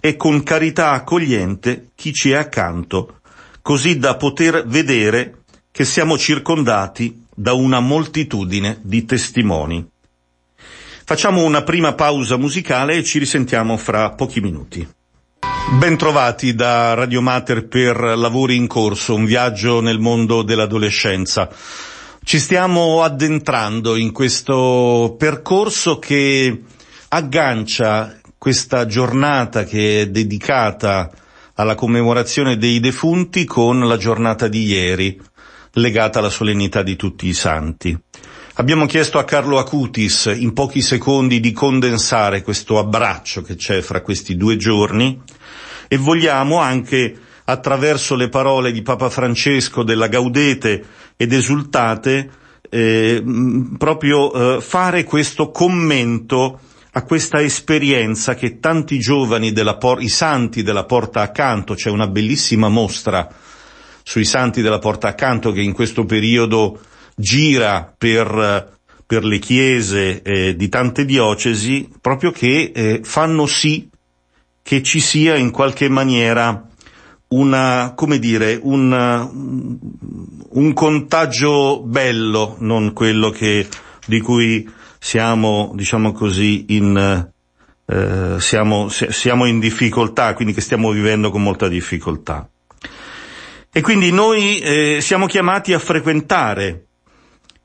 e 0.00 0.14
con 0.14 0.44
carità 0.44 0.92
accogliente 0.92 1.90
chi 1.96 2.12
ci 2.12 2.30
è 2.30 2.36
accanto, 2.36 3.22
così 3.60 3.98
da 3.98 4.14
poter 4.14 4.64
vedere 4.68 5.42
che 5.72 5.84
siamo 5.84 6.16
circondati 6.16 7.24
da 7.34 7.54
una 7.54 7.80
moltitudine 7.80 8.78
di 8.82 9.04
testimoni. 9.04 9.84
Facciamo 11.06 11.44
una 11.44 11.62
prima 11.62 11.92
pausa 11.92 12.38
musicale 12.38 12.94
e 12.94 13.04
ci 13.04 13.18
risentiamo 13.18 13.76
fra 13.76 14.12
pochi 14.12 14.40
minuti. 14.40 14.88
Bentrovati 15.78 16.54
da 16.54 16.94
Radio 16.94 17.20
Mater 17.20 17.68
per 17.68 17.98
Lavori 18.16 18.56
in 18.56 18.66
Corso, 18.66 19.14
un 19.14 19.26
viaggio 19.26 19.82
nel 19.82 19.98
mondo 19.98 20.42
dell'adolescenza. 20.42 21.50
Ci 22.24 22.38
stiamo 22.38 23.02
addentrando 23.02 23.96
in 23.96 24.12
questo 24.12 25.14
percorso 25.18 25.98
che 25.98 26.62
aggancia 27.08 28.18
questa 28.38 28.86
giornata 28.86 29.64
che 29.64 30.00
è 30.00 30.08
dedicata 30.08 31.10
alla 31.56 31.74
commemorazione 31.74 32.56
dei 32.56 32.80
defunti 32.80 33.44
con 33.44 33.86
la 33.86 33.98
giornata 33.98 34.48
di 34.48 34.64
ieri, 34.64 35.20
legata 35.72 36.20
alla 36.20 36.30
solennità 36.30 36.82
di 36.82 36.96
tutti 36.96 37.26
i 37.26 37.34
santi. 37.34 37.94
Abbiamo 38.56 38.86
chiesto 38.86 39.18
a 39.18 39.24
Carlo 39.24 39.58
Acutis 39.58 40.32
in 40.32 40.52
pochi 40.52 40.80
secondi 40.80 41.40
di 41.40 41.50
condensare 41.50 42.42
questo 42.42 42.78
abbraccio 42.78 43.42
che 43.42 43.56
c'è 43.56 43.80
fra 43.80 44.00
questi 44.00 44.36
due 44.36 44.56
giorni 44.56 45.20
e 45.88 45.96
vogliamo 45.96 46.58
anche 46.60 47.18
attraverso 47.46 48.14
le 48.14 48.28
parole 48.28 48.70
di 48.70 48.80
Papa 48.82 49.10
Francesco 49.10 49.82
della 49.82 50.06
Gaudete 50.06 50.84
ed 51.16 51.32
Esultate 51.32 52.30
eh, 52.70 53.24
proprio 53.76 54.32
eh, 54.32 54.60
fare 54.60 55.02
questo 55.02 55.50
commento 55.50 56.60
a 56.92 57.02
questa 57.02 57.42
esperienza 57.42 58.36
che 58.36 58.60
tanti 58.60 59.00
giovani 59.00 59.50
della 59.50 59.78
por- 59.78 60.00
i 60.00 60.08
santi 60.08 60.62
della 60.62 60.84
porta 60.84 61.22
accanto, 61.22 61.74
c'è 61.74 61.90
una 61.90 62.06
bellissima 62.06 62.68
mostra 62.68 63.28
sui 64.04 64.24
santi 64.24 64.62
della 64.62 64.78
porta 64.78 65.08
accanto 65.08 65.50
che 65.50 65.60
in 65.60 65.72
questo 65.72 66.04
periodo 66.04 66.78
gira 67.14 67.94
per, 67.96 68.78
per 69.06 69.24
le 69.24 69.38
chiese 69.38 70.22
eh, 70.22 70.56
di 70.56 70.68
tante 70.68 71.04
diocesi 71.04 71.88
proprio 72.00 72.30
che 72.30 72.72
eh, 72.74 73.00
fanno 73.02 73.46
sì 73.46 73.88
che 74.62 74.82
ci 74.82 75.00
sia 75.00 75.36
in 75.36 75.50
qualche 75.50 75.88
maniera 75.88 76.68
una, 77.28 77.92
come 77.94 78.18
dire, 78.18 78.58
un, 78.62 78.92
un 80.48 80.72
contagio 80.72 81.82
bello, 81.82 82.56
non 82.60 82.92
quello 82.92 83.30
che, 83.30 83.66
di 84.06 84.20
cui 84.20 84.68
siamo, 84.98 85.72
diciamo 85.74 86.12
così, 86.12 86.66
in, 86.68 87.28
eh, 87.86 88.36
siamo, 88.38 88.88
siamo 88.88 89.46
in 89.46 89.58
difficoltà, 89.58 90.32
quindi 90.34 90.54
che 90.54 90.60
stiamo 90.60 90.90
vivendo 90.90 91.30
con 91.30 91.42
molta 91.42 91.68
difficoltà. 91.68 92.48
E 93.70 93.80
quindi 93.80 94.12
noi 94.12 94.60
eh, 94.60 95.00
siamo 95.00 95.26
chiamati 95.26 95.72
a 95.72 95.80
frequentare 95.80 96.84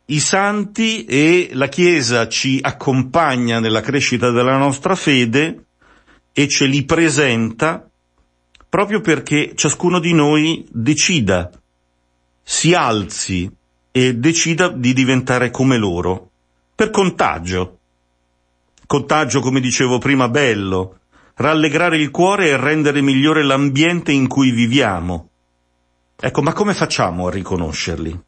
i 0.10 0.20
santi 0.20 1.06
e 1.06 1.50
la 1.54 1.68
Chiesa 1.68 2.28
ci 2.28 2.60
accompagna 2.62 3.60
nella 3.60 3.82
crescita 3.82 4.32
della 4.32 4.58
nostra 4.58 4.96
fede 4.96 5.66
e 6.34 6.48
ce 6.48 6.66
li 6.66 6.84
presenta 6.84 7.88
proprio 8.68 9.01
perché 9.01 9.54
ciascuno 9.56 10.00
di 10.00 10.13
noi 10.13 10.66
decida, 10.72 11.50
si 12.42 12.74
alzi 12.74 13.51
e 13.92 14.16
decida 14.16 14.70
di 14.70 14.94
diventare 14.94 15.51
come 15.51 15.78
loro, 15.78 16.30
per 16.75 16.92
contagio. 16.92 17.78
Contagio, 18.86 19.42
come 19.42 19.60
dicevo 19.60 19.98
prima, 19.98 20.30
bello, 20.30 21.00
rallegrare 21.36 21.98
il 21.98 22.10
cuore 22.10 22.50
e 22.50 22.58
rendere 22.58 23.01
migliore 23.01 23.44
l'ambiente 23.44 24.12
in 24.12 24.28
cui 24.28 24.51
viviamo. 24.51 25.30
Ecco, 26.20 26.42
ma 26.42 26.54
come 26.54 26.74
facciamo 26.74 27.28
a 27.28 27.32
riconoscerli? 27.32 28.28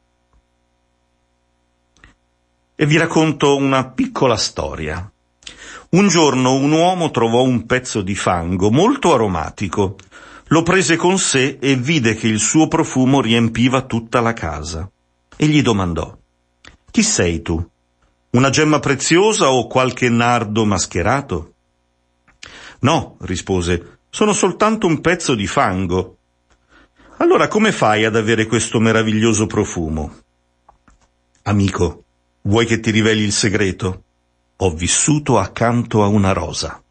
E 2.81 2.87
vi 2.87 2.97
racconto 2.97 3.57
una 3.57 3.91
piccola 3.91 4.35
storia. 4.35 5.07
Un 5.89 6.07
giorno 6.07 6.53
un 6.53 6.71
uomo 6.71 7.11
trovò 7.11 7.43
un 7.43 7.67
pezzo 7.67 8.01
di 8.01 8.15
fango 8.15 8.71
molto 8.71 9.13
aromatico, 9.13 9.97
lo 10.47 10.63
prese 10.63 10.95
con 10.95 11.19
sé 11.19 11.59
e 11.61 11.75
vide 11.75 12.15
che 12.15 12.25
il 12.25 12.39
suo 12.39 12.67
profumo 12.67 13.21
riempiva 13.21 13.83
tutta 13.83 14.19
la 14.19 14.33
casa. 14.33 14.89
e 15.37 15.45
gli 15.45 15.61
domandò 15.61 16.17
Chi 16.89 17.03
sei 17.03 17.43
tu? 17.43 17.63
Una 18.31 18.49
gemma 18.49 18.79
preziosa 18.79 19.51
o 19.51 19.67
qualche 19.67 20.09
nardo 20.09 20.65
mascherato? 20.65 21.53
No, 22.79 23.17
rispose, 23.19 23.99
sono 24.09 24.33
soltanto 24.33 24.87
un 24.87 25.01
pezzo 25.01 25.35
di 25.35 25.45
fango. 25.45 26.17
Allora 27.17 27.47
come 27.47 27.71
fai 27.71 28.05
ad 28.05 28.15
avere 28.15 28.47
questo 28.47 28.79
meraviglioso 28.79 29.45
profumo? 29.45 30.15
Amico, 31.43 32.05
vuoi 32.43 32.65
che 32.65 32.79
ti 32.79 32.91
riveli 32.91 33.23
il 33.23 33.31
segreto? 33.31 34.03
Ho 34.57 34.71
vissuto 34.71 35.39
accanto 35.39 36.03
a 36.03 36.07
una 36.07 36.33
rosa. 36.33 36.81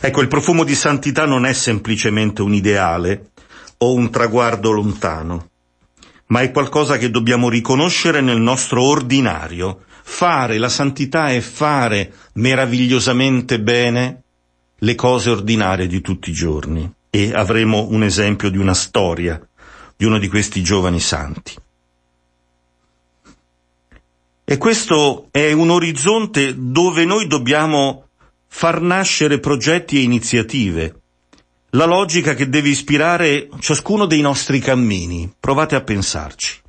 Ecco, 0.00 0.20
il 0.20 0.28
profumo 0.28 0.64
di 0.64 0.74
santità 0.74 1.26
non 1.26 1.46
è 1.46 1.52
semplicemente 1.52 2.42
un 2.42 2.54
ideale 2.54 3.30
o 3.78 3.94
un 3.94 4.10
traguardo 4.10 4.70
lontano, 4.70 5.48
ma 6.26 6.40
è 6.40 6.50
qualcosa 6.50 6.98
che 6.98 7.10
dobbiamo 7.10 7.48
riconoscere 7.48 8.20
nel 8.20 8.40
nostro 8.40 8.82
ordinario. 8.82 9.84
Fare 10.02 10.58
la 10.58 10.68
santità 10.68 11.28
è 11.28 11.40
fare 11.40 12.12
meravigliosamente 12.34 13.60
bene 13.60 14.22
le 14.78 14.94
cose 14.94 15.30
ordinarie 15.30 15.86
di 15.86 16.00
tutti 16.00 16.30
i 16.30 16.34
giorni. 16.34 16.90
E 17.10 17.32
avremo 17.34 17.86
un 17.90 18.02
esempio 18.02 18.50
di 18.50 18.58
una 18.58 18.74
storia 18.74 19.40
di 20.02 20.08
uno 20.08 20.18
di 20.18 20.26
questi 20.26 20.64
giovani 20.64 20.98
santi. 20.98 21.54
E 24.52 24.58
questo 24.58 25.28
è 25.30 25.50
un 25.52 25.70
orizzonte 25.70 26.52
dove 26.54 27.06
noi 27.06 27.26
dobbiamo 27.26 28.08
far 28.46 28.82
nascere 28.82 29.40
progetti 29.40 29.96
e 29.96 30.02
iniziative. 30.02 30.94
La 31.70 31.86
logica 31.86 32.34
che 32.34 32.50
deve 32.50 32.68
ispirare 32.68 33.48
ciascuno 33.60 34.04
dei 34.04 34.20
nostri 34.20 34.58
cammini. 34.58 35.32
Provate 35.40 35.74
a 35.74 35.80
pensarci. 35.80 36.60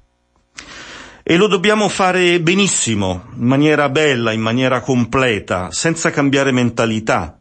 E 1.24 1.36
lo 1.36 1.48
dobbiamo 1.48 1.90
fare 1.90 2.40
benissimo, 2.40 3.26
in 3.36 3.48
maniera 3.48 3.90
bella, 3.90 4.32
in 4.32 4.40
maniera 4.40 4.80
completa, 4.80 5.70
senza 5.72 6.10
cambiare 6.10 6.54
mentalità, 6.54 7.38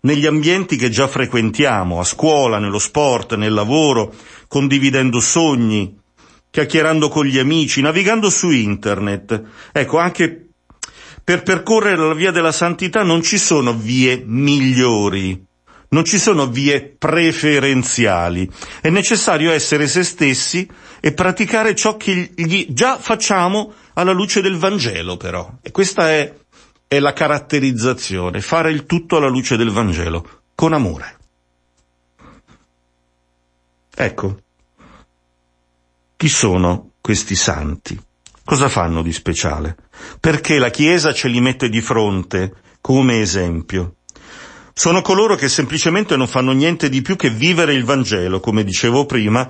negli 0.00 0.26
ambienti 0.26 0.74
che 0.74 0.90
già 0.90 1.06
frequentiamo, 1.06 2.00
a 2.00 2.04
scuola, 2.04 2.58
nello 2.58 2.80
sport, 2.80 3.36
nel 3.36 3.54
lavoro, 3.54 4.12
condividendo 4.48 5.20
sogni, 5.20 5.96
chiacchierando 6.56 7.10
con 7.10 7.26
gli 7.26 7.38
amici, 7.38 7.82
navigando 7.82 8.30
su 8.30 8.50
internet. 8.50 9.42
Ecco, 9.72 9.98
anche 9.98 10.46
per 11.22 11.42
percorrere 11.42 12.08
la 12.08 12.14
via 12.14 12.30
della 12.30 12.50
santità 12.50 13.02
non 13.02 13.20
ci 13.20 13.36
sono 13.36 13.74
vie 13.74 14.22
migliori, 14.24 15.44
non 15.90 16.04
ci 16.06 16.16
sono 16.16 16.46
vie 16.46 16.94
preferenziali. 16.96 18.50
È 18.80 18.88
necessario 18.88 19.52
essere 19.52 19.86
se 19.86 20.02
stessi 20.02 20.66
e 20.98 21.12
praticare 21.12 21.74
ciò 21.74 21.98
che 21.98 22.32
già 22.70 22.96
facciamo 22.96 23.74
alla 23.92 24.12
luce 24.12 24.40
del 24.40 24.56
Vangelo, 24.56 25.18
però. 25.18 25.58
E 25.60 25.70
questa 25.70 26.10
è, 26.10 26.32
è 26.88 26.98
la 26.98 27.12
caratterizzazione, 27.12 28.40
fare 28.40 28.70
il 28.70 28.86
tutto 28.86 29.18
alla 29.18 29.28
luce 29.28 29.58
del 29.58 29.70
Vangelo, 29.70 30.26
con 30.54 30.72
amore. 30.72 31.18
Ecco, 33.94 34.38
chi 36.16 36.28
sono 36.28 36.92
questi 37.02 37.34
santi? 37.34 38.00
Cosa 38.42 38.70
fanno 38.70 39.02
di 39.02 39.12
speciale? 39.12 39.76
Perché 40.18 40.58
la 40.58 40.70
Chiesa 40.70 41.12
ce 41.12 41.28
li 41.28 41.42
mette 41.42 41.68
di 41.68 41.82
fronte 41.82 42.54
come 42.80 43.20
esempio? 43.20 43.96
Sono 44.72 45.02
coloro 45.02 45.34
che 45.34 45.50
semplicemente 45.50 46.16
non 46.16 46.26
fanno 46.26 46.52
niente 46.52 46.88
di 46.88 47.02
più 47.02 47.16
che 47.16 47.28
vivere 47.28 47.74
il 47.74 47.84
Vangelo, 47.84 48.40
come 48.40 48.64
dicevo 48.64 49.04
prima, 49.04 49.46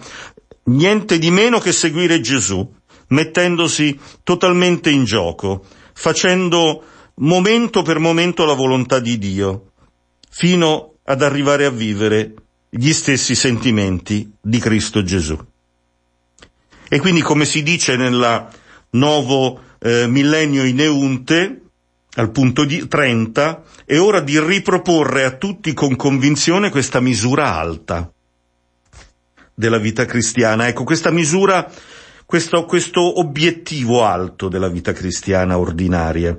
niente 0.64 1.18
di 1.18 1.30
meno 1.30 1.61
che 1.61 1.70
seguire 1.70 2.20
Gesù, 2.20 2.68
mettendosi 3.09 3.96
totalmente 4.24 4.90
in 4.90 5.05
gioco, 5.05 5.64
facendo 5.92 6.83
momento 7.16 7.83
per 7.83 8.00
momento 8.00 8.44
la 8.44 8.55
volontà 8.55 8.98
di 8.98 9.18
Dio, 9.18 9.70
fino 10.29 10.94
ad 11.05 11.22
arrivare 11.22 11.64
a 11.64 11.70
vivere 11.70 12.35
gli 12.68 12.92
stessi 12.92 13.37
sentimenti 13.37 14.29
di 14.40 14.59
Cristo 14.59 15.05
Gesù. 15.05 15.38
E 16.88 16.99
quindi, 17.01 17.20
come 17.20 17.44
si 17.44 17.62
dice 17.62 17.96
nella 17.96 18.49
nuovo 18.90 19.61
eh, 19.81 20.07
millennio 20.07 20.64
in 20.64 20.81
Eunte, 20.81 21.61
al 22.16 22.31
punto 22.31 22.64
di 22.64 22.87
30, 22.88 23.62
è 23.85 23.99
ora 23.99 24.20
di 24.20 24.40
riproporre 24.40 25.25
a 25.25 25.33
tutti 25.33 25.75
con 25.75 25.96
convinzione 25.96 26.70
questa 26.70 27.01
misura 27.01 27.55
alta 27.55 28.11
della 29.55 29.79
vita 29.79 30.05
cristiana. 30.05 30.68
Ecco, 30.68 30.85
questa 30.85 31.11
misura, 31.11 31.70
questo, 32.25 32.64
questo 32.64 33.18
obiettivo 33.20 34.05
alto 34.05 34.49
della 34.49 34.68
vita 34.68 34.92
cristiana 34.92 35.59
ordinaria. 35.59 36.38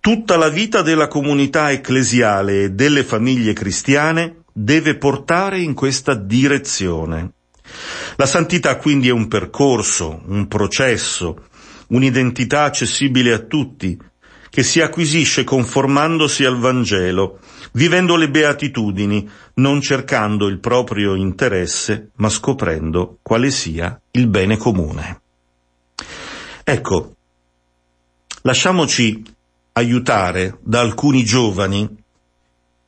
Tutta 0.00 0.36
la 0.36 0.48
vita 0.48 0.82
della 0.82 1.08
comunità 1.08 1.70
ecclesiale 1.70 2.64
e 2.64 2.70
delle 2.70 3.04
famiglie 3.04 3.52
cristiane 3.52 4.42
deve 4.52 4.96
portare 4.96 5.60
in 5.60 5.74
questa 5.74 6.14
direzione. 6.14 7.32
La 8.16 8.26
santità 8.26 8.76
quindi 8.76 9.08
è 9.08 9.12
un 9.12 9.28
percorso, 9.28 10.22
un 10.26 10.48
processo, 10.48 11.46
un'identità 11.88 12.64
accessibile 12.64 13.32
a 13.32 13.38
tutti, 13.38 13.98
che 14.50 14.62
si 14.62 14.80
acquisisce 14.80 15.44
conformandosi 15.44 16.44
al 16.44 16.58
Vangelo, 16.58 17.38
vivendo 17.72 18.16
le 18.16 18.28
beatitudini, 18.28 19.26
non 19.54 19.80
cercando 19.80 20.46
il 20.46 20.58
proprio 20.58 21.14
interesse, 21.14 22.10
ma 22.16 22.28
scoprendo 22.28 23.18
quale 23.22 23.50
sia 23.50 23.98
il 24.10 24.26
bene 24.26 24.58
comune. 24.58 25.20
Ecco, 26.64 27.14
lasciamoci 28.42 29.22
aiutare 29.72 30.58
da 30.60 30.80
alcuni 30.80 31.24
giovani 31.24 31.88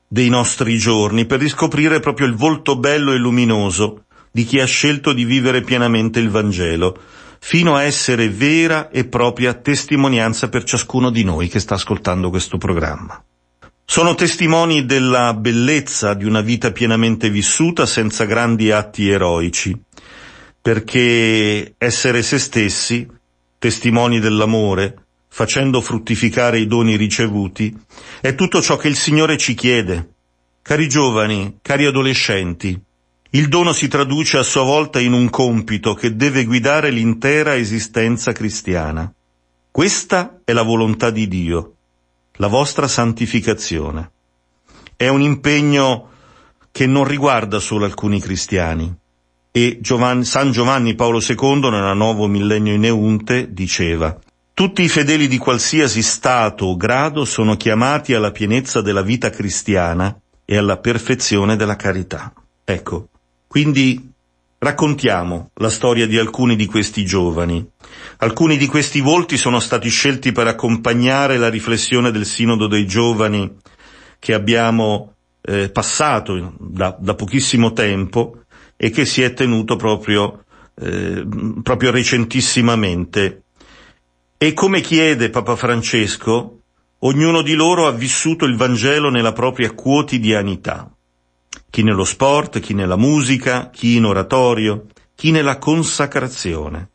dei 0.07 0.29
nostri 0.29 0.77
giorni 0.77 1.25
per 1.25 1.41
riscoprire 1.41 1.99
proprio 1.99 2.27
il 2.27 2.35
volto 2.35 2.77
bello 2.77 3.13
e 3.13 3.17
luminoso 3.17 4.04
di 4.35 4.43
chi 4.43 4.59
ha 4.59 4.67
scelto 4.67 5.13
di 5.13 5.25
vivere 5.25 5.61
pienamente 5.61 6.19
il 6.19 6.29
Vangelo, 6.29 7.01
fino 7.39 7.77
a 7.77 7.85
essere 7.85 8.29
vera 8.29 8.91
e 8.91 9.05
propria 9.05 9.55
testimonianza 9.55 10.49
per 10.49 10.65
ciascuno 10.65 11.11
di 11.11 11.23
noi 11.23 11.47
che 11.47 11.61
sta 11.61 11.75
ascoltando 11.77 12.31
questo 12.31 12.59
programma. 12.59 13.23
Sono 13.85 14.17
testimoni 14.17 14.87
della 14.87 15.35
bellezza 15.35 16.15
di 16.15 16.25
una 16.25 16.41
vita 16.41 16.73
pienamente 16.73 17.31
vissuta 17.31 17.87
senza 17.87 18.25
grandi 18.25 18.73
atti 18.73 19.09
eroici, 19.09 19.81
perché 20.61 21.75
essere 21.79 22.23
se 22.25 22.41
stessi, 22.41 23.07
testimoni 23.57 24.19
dell'amore, 24.19 24.97
facendo 25.29 25.81
fruttificare 25.81 26.59
i 26.59 26.67
doni 26.67 26.97
ricevuti, 26.97 27.73
è 28.21 28.35
tutto 28.35 28.61
ciò 28.61 28.77
che 28.77 28.89
il 28.89 28.97
Signore 28.97 29.37
ci 29.37 29.55
chiede. 29.55 30.15
Cari 30.61 30.89
giovani, 30.89 31.59
cari 31.63 31.87
adolescenti, 31.87 32.77
il 33.35 33.49
dono 33.49 33.73
si 33.73 33.89
traduce 33.89 34.39
a 34.39 34.45
sua 34.45 34.63
volta 34.63 35.01
in 35.01 35.13
un 35.13 35.29
compito 35.29 35.95
che 35.95 36.15
deve 36.15 36.45
guidare 36.45 36.91
l'intera 36.91 37.57
esistenza 37.57 38.31
cristiana. 38.31 39.13
Questa 39.73 40.41
è 40.45 40.53
la 40.53 40.63
volontà 40.63 41.11
di 41.11 41.27
Dio, 41.27 41.75
la 42.35 42.47
vostra 42.47 42.87
santificazione. 42.87 44.11
È 44.95 45.09
un 45.09 45.21
impegno 45.21 46.11
che 46.71 46.87
non 46.87 47.03
riguarda 47.03 47.59
solo 47.59 47.87
alcuni 47.87 48.21
cristiani. 48.21 48.95
E 49.51 49.79
Giovanni, 49.81 50.25
San 50.25 50.53
Giovanni 50.53 50.95
Paolo 50.95 51.21
II, 51.21 51.71
nella 51.71 51.93
Nuovo 51.93 52.29
Millennio 52.29 52.73
in 52.73 52.85
Eunte, 52.85 53.53
diceva 53.53 54.17
tutti 54.55 54.83
i 54.83 54.89
fedeli 54.89 55.27
di 55.27 55.39
qualsiasi 55.39 56.03
stato 56.03 56.67
o 56.67 56.77
grado 56.77 57.25
sono 57.25 57.57
chiamati 57.57 58.15
alla 58.15 58.31
pienezza 58.31 58.81
della 58.81 59.03
vita 59.03 59.31
cristiana 59.31 60.17
e 60.45 60.57
alla 60.57 60.77
perfezione 60.77 61.57
della 61.57 61.75
carità. 61.75 62.33
Ecco, 62.63 63.09
quindi 63.55 64.13
raccontiamo 64.59 65.51
la 65.59 65.71
storia 65.71 66.09
di 66.09 66.19
alcuni 66.19 66.57
di 66.57 66.67
questi 66.67 67.05
giovani. 67.05 67.65
Alcuni 68.17 68.57
di 68.57 68.67
questi 68.67 68.99
volti 68.99 69.37
sono 69.37 69.61
stati 69.61 69.89
scelti 69.91 70.33
per 70.33 70.49
accompagnare 70.49 71.37
la 71.37 71.49
riflessione 71.49 72.11
del 72.11 72.27
Sinodo 72.27 72.67
dei 72.67 72.85
Giovani 72.85 73.49
che 74.19 74.35
abbiamo 74.35 75.15
eh, 75.41 75.71
passato 75.71 76.55
da, 76.59 76.97
da, 76.99 77.15
pochissimo 77.15 77.73
tempo 77.73 78.41
e 78.77 78.91
che 78.91 79.05
si 79.05 79.23
è 79.23 79.33
tenuto 79.35 79.77
proprio, 79.77 80.47
eh, 80.75 81.25
proprio 81.63 81.93
recentissimamente. 81.93 83.43
E 84.37 84.53
come 84.53 84.81
chiede 84.81 85.31
Papa 85.31 85.55
Francesco, 85.55 86.59
ognuno 86.99 87.41
di 87.41 87.55
loro 87.55 87.87
ha 87.87 87.93
vissuto 87.93 88.47
il 88.47 88.57
Vangelo 88.57 89.11
nella 89.11 89.33
propria 89.33 89.71
quotidianità 89.71 90.94
chi 91.75 91.83
nello 91.83 92.05
sport, 92.05 92.61
chi 92.61 92.73
nella 92.73 92.97
musica, 92.97 93.69
chi 93.71 93.97
in 93.97 94.05
oratorio, 94.05 94.87
chi 95.17 95.33
nella 95.33 95.59
consacrazione. 95.59 96.91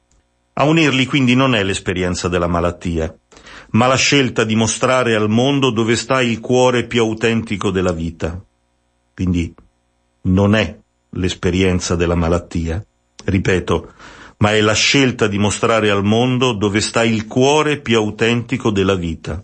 A 0.53 0.63
unirli 0.63 1.05
quindi 1.05 1.35
non 1.35 1.53
è 1.53 1.63
l'esperienza 1.63 2.29
della 2.29 2.47
malattia, 2.47 3.13
ma 3.71 3.87
la 3.87 3.97
scelta 3.97 4.45
di 4.45 4.55
mostrare 4.55 5.15
al 5.15 5.27
mondo 5.27 5.71
dove 5.71 5.97
sta 5.97 6.21
il 6.21 6.39
cuore 6.39 6.85
più 6.85 7.01
autentico 7.01 7.71
della 7.71 7.91
vita. 7.91 8.41
Quindi 9.13 9.53
non 10.21 10.55
è 10.55 10.79
l'esperienza 11.09 11.97
della 11.97 12.15
malattia, 12.15 12.81
ripeto, 13.25 13.91
ma 14.37 14.53
è 14.53 14.61
la 14.61 14.71
scelta 14.71 15.27
di 15.27 15.37
mostrare 15.37 15.89
al 15.89 16.05
mondo 16.05 16.53
dove 16.53 16.79
sta 16.79 17.03
il 17.03 17.27
cuore 17.27 17.81
più 17.81 17.97
autentico 17.97 18.71
della 18.71 18.95
vita. 18.95 19.43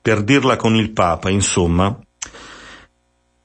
Per 0.00 0.22
dirla 0.22 0.54
con 0.54 0.76
il 0.76 0.92
Papa, 0.92 1.30
insomma, 1.30 1.98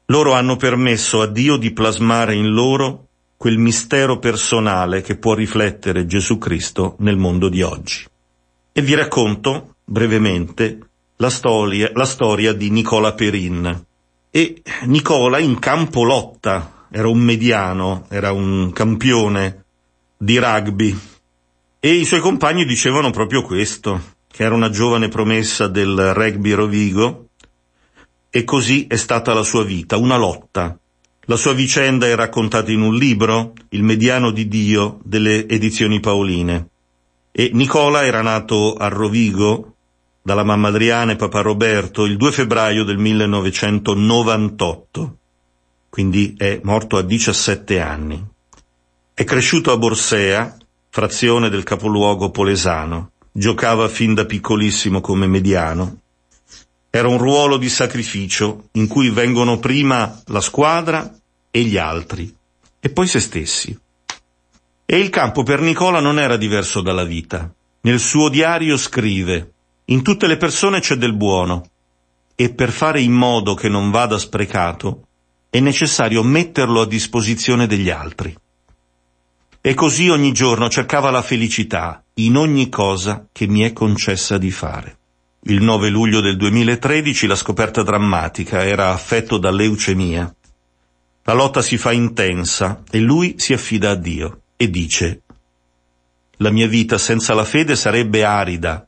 loro 0.07 0.33
hanno 0.33 0.55
permesso 0.55 1.21
a 1.21 1.27
Dio 1.27 1.57
di 1.57 1.71
plasmare 1.71 2.35
in 2.35 2.47
loro 2.47 3.07
quel 3.35 3.57
mistero 3.57 4.19
personale 4.19 5.01
che 5.01 5.17
può 5.17 5.33
riflettere 5.33 6.05
Gesù 6.05 6.37
Cristo 6.37 6.95
nel 6.99 7.17
mondo 7.17 7.49
di 7.49 7.61
oggi. 7.61 8.05
E 8.71 8.81
vi 8.81 8.95
racconto 8.95 9.75
brevemente 9.83 10.79
la 11.17 11.29
storia, 11.29 11.91
la 11.93 12.05
storia 12.05 12.53
di 12.53 12.69
Nicola 12.69 13.13
Perin. 13.13 13.85
E 14.29 14.61
Nicola 14.85 15.39
in 15.39 15.59
campo 15.59 16.03
lotta, 16.03 16.85
era 16.89 17.07
un 17.07 17.19
mediano, 17.19 18.05
era 18.09 18.31
un 18.31 18.71
campione 18.71 19.65
di 20.17 20.37
rugby. 20.39 20.97
E 21.79 21.93
i 21.93 22.05
suoi 22.05 22.19
compagni 22.19 22.65
dicevano 22.65 23.11
proprio 23.11 23.41
questo, 23.41 24.15
che 24.27 24.43
era 24.43 24.55
una 24.55 24.69
giovane 24.69 25.09
promessa 25.09 25.67
del 25.67 26.13
rugby 26.13 26.51
Rovigo, 26.51 27.26
e 28.29 28.43
così 28.43 28.85
è 28.87 28.95
stata 28.95 29.33
la 29.33 29.43
sua 29.43 29.63
vita, 29.63 29.97
una 29.97 30.17
lotta. 30.17 30.77
La 31.29 31.35
sua 31.35 31.51
vicenda 31.53 32.07
è 32.07 32.15
raccontata 32.15 32.71
in 32.71 32.79
un 32.81 32.95
libro, 32.95 33.51
Il 33.69 33.83
mediano 33.83 34.31
di 34.31 34.47
Dio, 34.47 34.99
delle 35.03 35.45
edizioni 35.47 35.99
Paoline. 35.99 36.69
E 37.31 37.49
Nicola 37.53 38.05
era 38.05 38.21
nato 38.21 38.75
a 38.75 38.87
Rovigo 38.87 39.73
dalla 40.21 40.43
mamma 40.43 40.67
Adriana 40.67 41.13
e 41.13 41.15
papà 41.15 41.41
Roberto 41.41 42.05
il 42.05 42.17
2 42.17 42.31
febbraio 42.33 42.83
del 42.83 42.97
1998, 42.97 45.17
quindi 45.89 46.35
è 46.37 46.59
morto 46.63 46.97
a 46.97 47.01
17 47.01 47.79
anni. 47.79 48.21
È 49.13 49.23
cresciuto 49.23 49.71
a 49.71 49.77
Borsea, 49.77 50.57
frazione 50.89 51.47
del 51.49 51.63
capoluogo 51.63 52.29
polesano. 52.29 53.11
Giocava 53.31 53.87
fin 53.87 54.13
da 54.13 54.25
piccolissimo 54.25 54.99
come 54.99 55.27
mediano. 55.27 55.99
Era 56.97 57.09
un 57.09 57.19
ruolo 57.19 57.57
di 57.57 57.69
sacrificio 57.69 58.69
in 58.71 58.87
cui 58.87 59.11
vengono 59.11 59.59
prima 59.59 60.19
la 60.29 60.41
squadra 60.41 61.07
e 61.51 61.61
gli 61.61 61.77
altri, 61.77 62.35
e 62.79 62.89
poi 62.89 63.05
se 63.05 63.19
stessi. 63.19 63.79
E 64.83 64.97
il 64.97 65.11
campo 65.11 65.43
per 65.43 65.61
Nicola 65.61 65.99
non 65.99 66.17
era 66.17 66.37
diverso 66.37 66.81
dalla 66.81 67.03
vita. 67.03 67.53
Nel 67.81 67.99
suo 67.99 68.29
diario 68.29 68.77
scrive 68.77 69.51
In 69.85 70.01
tutte 70.01 70.25
le 70.25 70.37
persone 70.37 70.79
c'è 70.79 70.95
del 70.95 71.13
buono, 71.13 71.69
e 72.33 72.51
per 72.51 72.71
fare 72.71 72.99
in 72.99 73.13
modo 73.13 73.53
che 73.53 73.69
non 73.69 73.91
vada 73.91 74.17
sprecato 74.17 75.05
è 75.51 75.59
necessario 75.59 76.23
metterlo 76.23 76.81
a 76.81 76.87
disposizione 76.87 77.67
degli 77.67 77.91
altri. 77.91 78.35
E 79.61 79.73
così 79.75 80.09
ogni 80.09 80.31
giorno 80.31 80.67
cercava 80.67 81.11
la 81.11 81.21
felicità 81.21 82.03
in 82.15 82.37
ogni 82.37 82.69
cosa 82.69 83.27
che 83.31 83.45
mi 83.45 83.61
è 83.61 83.71
concessa 83.71 84.39
di 84.39 84.49
fare. 84.49 84.96
Il 85.49 85.63
9 85.63 85.87
luglio 85.87 86.19
del 86.19 86.35
2013 86.35 87.25
la 87.25 87.35
scoperta 87.35 87.81
drammatica 87.81 88.65
era 88.65 88.91
affetto 88.91 89.37
da 89.37 89.49
leucemia. 89.49 90.35
La 91.23 91.31
lotta 91.31 91.61
si 91.61 91.77
fa 91.77 91.93
intensa 91.93 92.83
e 92.91 92.99
lui 92.99 93.35
si 93.37 93.53
affida 93.53 93.91
a 93.91 93.95
Dio 93.95 94.41
e 94.57 94.69
dice 94.69 95.21
La 96.37 96.49
mia 96.49 96.67
vita 96.67 96.97
senza 96.97 97.33
la 97.33 97.45
fede 97.45 97.77
sarebbe 97.77 98.25
arida. 98.25 98.85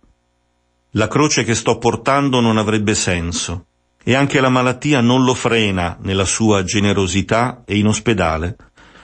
La 0.92 1.08
croce 1.08 1.46
che 1.46 1.56
sto 1.56 1.78
portando 1.78 2.42
non 2.42 2.58
avrebbe 2.58 2.94
senso 2.94 3.68
e 4.04 4.14
anche 4.14 4.42
la 4.42 4.50
malattia 4.50 5.00
non 5.00 5.24
lo 5.24 5.36
frena 5.36 5.98
nella 6.02 6.26
sua 6.26 6.66
generosità 6.66 7.62
e 7.66 7.78
in 7.78 7.88
ospedale 7.88 8.58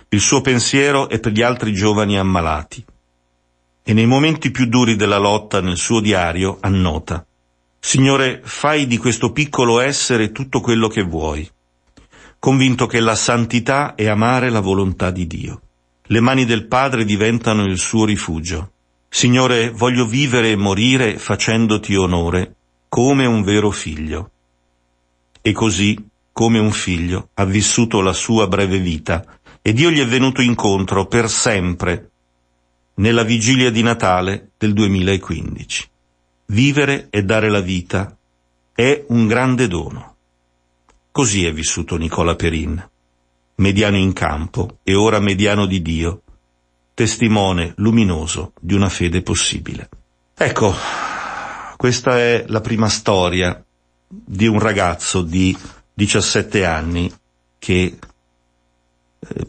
il 0.09 0.19
suo 0.19 0.41
pensiero 0.41 1.07
è 1.07 1.21
per 1.21 1.31
gli 1.31 1.41
altri 1.41 1.71
giovani 1.71 2.19
ammalati. 2.19 2.83
E 3.81 3.93
nei 3.93 4.07
momenti 4.07 4.51
più 4.51 4.65
duri 4.65 4.97
della 4.97 5.19
lotta 5.19 5.61
nel 5.61 5.77
suo 5.77 6.01
diario 6.01 6.57
annota 6.59 7.25
Signore, 7.87 8.41
fai 8.43 8.87
di 8.87 8.97
questo 8.97 9.31
piccolo 9.31 9.79
essere 9.79 10.31
tutto 10.31 10.59
quello 10.59 10.87
che 10.87 11.03
vuoi, 11.03 11.47
convinto 12.39 12.87
che 12.87 12.99
la 12.99 13.13
santità 13.13 13.93
è 13.93 14.07
amare 14.07 14.49
la 14.49 14.59
volontà 14.59 15.11
di 15.11 15.27
Dio. 15.27 15.61
Le 16.07 16.19
mani 16.19 16.45
del 16.45 16.65
Padre 16.65 17.05
diventano 17.05 17.63
il 17.63 17.77
suo 17.77 18.05
rifugio. 18.05 18.71
Signore, 19.07 19.69
voglio 19.69 20.07
vivere 20.07 20.49
e 20.49 20.55
morire 20.55 21.19
facendoti 21.19 21.95
onore, 21.95 22.55
come 22.89 23.27
un 23.27 23.43
vero 23.43 23.69
figlio. 23.69 24.31
E 25.39 25.51
così, 25.51 25.95
come 26.31 26.57
un 26.57 26.71
figlio, 26.71 27.29
ha 27.35 27.45
vissuto 27.45 28.01
la 28.01 28.13
sua 28.13 28.47
breve 28.47 28.79
vita, 28.79 29.23
e 29.61 29.73
Dio 29.73 29.91
gli 29.91 29.99
è 29.99 30.07
venuto 30.07 30.41
incontro 30.41 31.05
per 31.05 31.29
sempre 31.29 32.09
nella 32.95 33.23
vigilia 33.23 33.69
di 33.69 33.83
Natale 33.83 34.49
del 34.57 34.73
2015. 34.73 35.89
Vivere 36.47 37.07
e 37.09 37.23
dare 37.23 37.49
la 37.49 37.61
vita 37.61 38.15
è 38.73 39.03
un 39.07 39.27
grande 39.27 39.67
dono. 39.67 40.15
Così 41.11 41.45
è 41.45 41.53
vissuto 41.53 41.97
Nicola 41.97 42.35
Perin, 42.35 42.89
mediano 43.55 43.97
in 43.97 44.13
campo 44.13 44.79
e 44.83 44.93
ora 44.95 45.19
mediano 45.19 45.65
di 45.65 45.81
Dio, 45.81 46.21
testimone 46.93 47.73
luminoso 47.77 48.53
di 48.59 48.73
una 48.73 48.89
fede 48.89 49.21
possibile. 49.21 49.89
Ecco, 50.35 50.73
questa 51.77 52.19
è 52.19 52.45
la 52.47 52.61
prima 52.61 52.89
storia 52.89 53.63
di 54.07 54.47
un 54.47 54.59
ragazzo 54.59 55.21
di 55.21 55.57
17 55.93 56.65
anni 56.65 57.11
che 57.57 57.97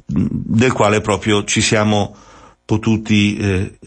del 0.06 0.72
quale 0.72 1.00
proprio 1.00 1.44
ci 1.44 1.60
siamo 1.60 2.16
potuti 2.64 3.36
eh, 3.36 3.78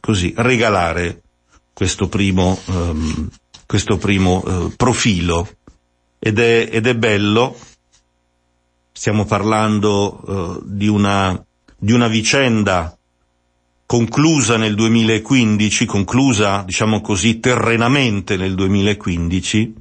così 0.00 0.32
regalare 0.36 1.21
questo 1.72 2.08
primo, 2.08 2.58
um, 2.66 3.28
questo 3.66 3.96
primo 3.96 4.42
uh, 4.44 4.72
profilo. 4.76 5.48
Ed 6.18 6.38
è, 6.38 6.68
ed 6.70 6.86
è, 6.86 6.94
bello, 6.94 7.56
stiamo 8.92 9.24
parlando 9.24 10.20
uh, 10.24 10.62
di, 10.64 10.86
una, 10.86 11.44
di 11.76 11.92
una 11.92 12.08
vicenda 12.08 12.96
conclusa 13.86 14.56
nel 14.56 14.74
2015, 14.74 15.84
conclusa 15.84 16.62
diciamo 16.64 17.00
così 17.00 17.40
terrenamente 17.40 18.36
nel 18.36 18.54
2015, 18.54 19.74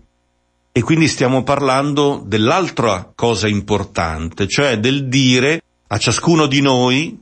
e 0.74 0.82
quindi 0.82 1.08
stiamo 1.08 1.44
parlando 1.44 2.24
dell'altra 2.26 3.12
cosa 3.14 3.48
importante, 3.48 4.48
cioè 4.48 4.80
del 4.80 5.08
dire 5.08 5.62
a 5.88 5.98
ciascuno 5.98 6.46
di 6.46 6.62
noi, 6.62 7.20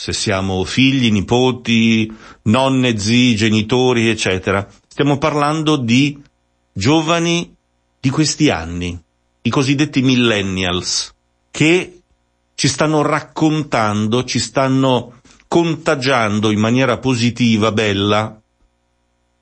se 0.00 0.14
siamo 0.14 0.64
figli, 0.64 1.12
nipoti, 1.12 2.10
nonne, 2.44 2.98
zii, 2.98 3.36
genitori, 3.36 4.08
eccetera, 4.08 4.66
stiamo 4.88 5.18
parlando 5.18 5.76
di 5.76 6.18
giovani 6.72 7.54
di 8.00 8.08
questi 8.08 8.48
anni, 8.48 8.98
i 9.42 9.50
cosiddetti 9.50 10.00
millennials, 10.00 11.12
che 11.50 12.00
ci 12.54 12.66
stanno 12.66 13.02
raccontando, 13.02 14.24
ci 14.24 14.38
stanno 14.38 15.20
contagiando 15.46 16.50
in 16.50 16.60
maniera 16.60 16.96
positiva, 16.96 17.70
bella, 17.70 18.40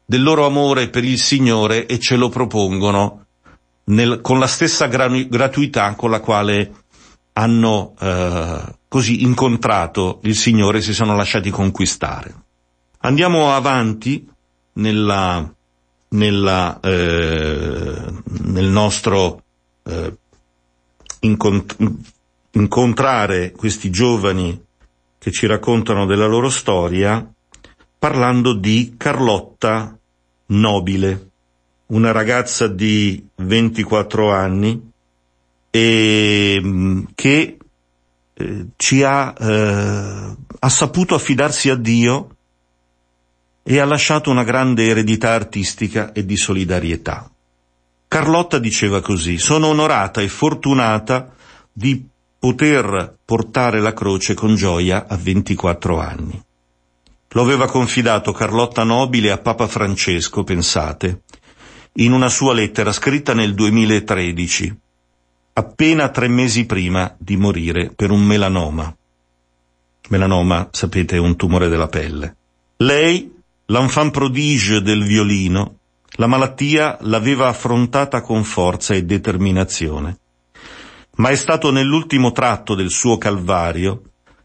del 0.05 0.23
loro 0.25 0.44
amore 0.44 0.88
per 0.88 1.05
il 1.05 1.21
Signore 1.21 1.87
e 1.87 2.01
ce 2.01 2.16
lo 2.16 2.31
propongono 2.31 3.27
nel, 3.85 4.21
con 4.23 4.40
la 4.40 4.49
stessa 4.49 4.87
gra- 4.88 5.07
gratuità 5.07 5.94
con 5.94 6.11
la 6.11 6.18
quale 6.18 6.73
hanno 7.35 7.94
eh, 8.01 8.77
così 8.88 9.22
incontrato 9.22 10.20
il 10.22 10.35
Signore 10.35 10.81
si 10.81 10.94
sono 10.94 11.14
lasciati 11.14 11.51
conquistare. 11.51 12.35
Andiamo 13.01 13.55
avanti 13.55 14.27
nella, 14.74 15.55
nella, 16.09 16.81
eh, 16.81 18.12
nel 18.24 18.66
nostro 18.66 19.42
eh, 19.85 20.16
incont- 21.20 21.77
incontrare 22.53 23.53
questi 23.53 23.90
giovani 23.90 24.64
che 25.18 25.31
ci 25.31 25.46
raccontano 25.46 26.07
della 26.07 26.27
loro 26.27 26.48
storia 26.48 27.24
parlando 27.98 28.55
di 28.55 28.94
Carlotta 28.96 29.96
Nobile 30.46 31.29
una 31.88 32.12
ragazza 32.12 32.68
di 32.68 33.24
24 33.37 34.33
anni 34.33 34.90
e 35.70 36.59
mm, 36.61 37.05
che 37.14 37.58
eh, 38.40 38.66
ci 38.77 39.03
ha, 39.03 39.35
eh, 39.37 40.37
ha 40.61 40.68
saputo 40.68 41.16
affidarsi 41.16 41.70
a 41.70 41.74
Dio 41.74 42.37
e 43.64 43.81
ha 43.81 43.85
lasciato 43.85 44.31
una 44.31 44.44
grande 44.44 44.87
eredità 44.87 45.33
artistica 45.33 46.12
e 46.12 46.24
di 46.24 46.37
solidarietà. 46.37 47.29
Carlotta 48.07 48.59
diceva 48.59 49.01
così, 49.01 49.38
sono 49.38 49.66
onorata 49.66 50.22
e 50.22 50.29
fortunata 50.29 51.35
di 51.72 52.07
poter 52.38 53.16
portare 53.24 53.81
la 53.81 53.92
croce 53.92 54.35
con 54.35 54.55
gioia 54.55 55.07
a 55.09 55.16
24 55.16 56.01
anni. 56.01 56.42
Lo 57.33 57.42
aveva 57.42 57.66
confidato 57.66 58.33
Carlotta 58.33 58.85
Nobile 58.85 59.33
a 59.33 59.38
Papa 59.38 59.66
Francesco, 59.66 60.44
pensate, 60.44 61.22
in 61.94 62.12
una 62.12 62.29
sua 62.29 62.55
lettera 62.55 62.92
scritta 62.92 63.35
nel 63.35 63.55
2013, 63.55 64.79
appena 65.59 66.09
tre 66.11 66.29
mesi 66.29 66.66
prima 66.66 67.12
di 67.18 67.37
morire 67.37 67.90
per 67.90 68.12
un 68.12 68.25
melanoma. 68.25 68.94
Melanoma, 70.09 70.68
sapete, 70.71 71.16
è 71.16 71.18
un 71.18 71.35
tumore 71.35 71.68
della 71.68 71.88
pelle. 71.88 72.37
Lei, 72.77 73.35
l'enfant 73.66 74.12
prodige 74.12 74.81
del 74.81 75.03
violino, 75.03 75.79
la 76.12 76.29
malattia 76.29 76.97
l'aveva 77.01 77.49
affrontata 77.49 78.21
con 78.21 78.44
forza 78.44 78.94
e 78.94 79.05
determinazione. 79.05 80.18
Ma 81.16 81.31
è 81.31 81.35
stato 81.35 81.73
nell'ultimo 81.73 82.31
tratto 82.31 82.77
del 82.77 82.90
suo 82.90 83.18
calvario, 83.18 84.03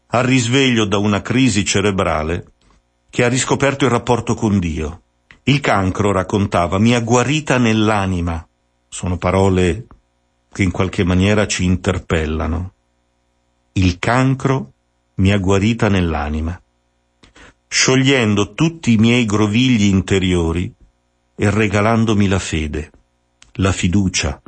al 0.08 0.24
risveglio 0.24 0.84
da 0.84 0.98
una 0.98 1.22
crisi 1.22 1.64
cerebrale, 1.64 2.46
che 3.08 3.22
ha 3.22 3.28
riscoperto 3.28 3.84
il 3.84 3.92
rapporto 3.92 4.34
con 4.34 4.58
Dio. 4.58 5.02
Il 5.44 5.60
cancro, 5.60 6.10
raccontava, 6.10 6.78
mi 6.78 6.92
ha 6.92 7.00
guarita 7.00 7.58
nell'anima. 7.58 8.44
Sono 8.88 9.16
parole 9.16 9.86
che 10.54 10.62
in 10.62 10.70
qualche 10.70 11.02
maniera 11.02 11.48
ci 11.48 11.64
interpellano. 11.64 12.72
Il 13.72 13.98
cancro 13.98 14.72
mi 15.16 15.32
ha 15.32 15.38
guarita 15.38 15.88
nell'anima, 15.88 16.58
sciogliendo 17.66 18.54
tutti 18.54 18.92
i 18.92 18.96
miei 18.96 19.24
grovigli 19.24 19.86
interiori 19.86 20.72
e 21.34 21.50
regalandomi 21.50 22.28
la 22.28 22.38
fede, 22.38 22.92
la 23.54 23.72
fiducia, 23.72 24.40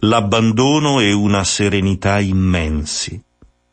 l'abbandono 0.00 1.00
e 1.00 1.14
una 1.14 1.44
serenità 1.44 2.20
immensi. 2.20 3.18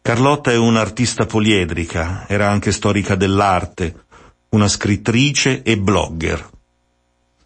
Carlotta 0.02 0.50
è 0.50 0.58
un'artista 0.58 1.26
poliedrica, 1.26 2.26
era 2.30 2.50
anche 2.50 2.72
storica 2.72 3.16
dell'arte, 3.16 4.06
una 4.52 4.70
scrittrice 4.70 5.62
e 5.62 5.78
blogger. 5.78 6.50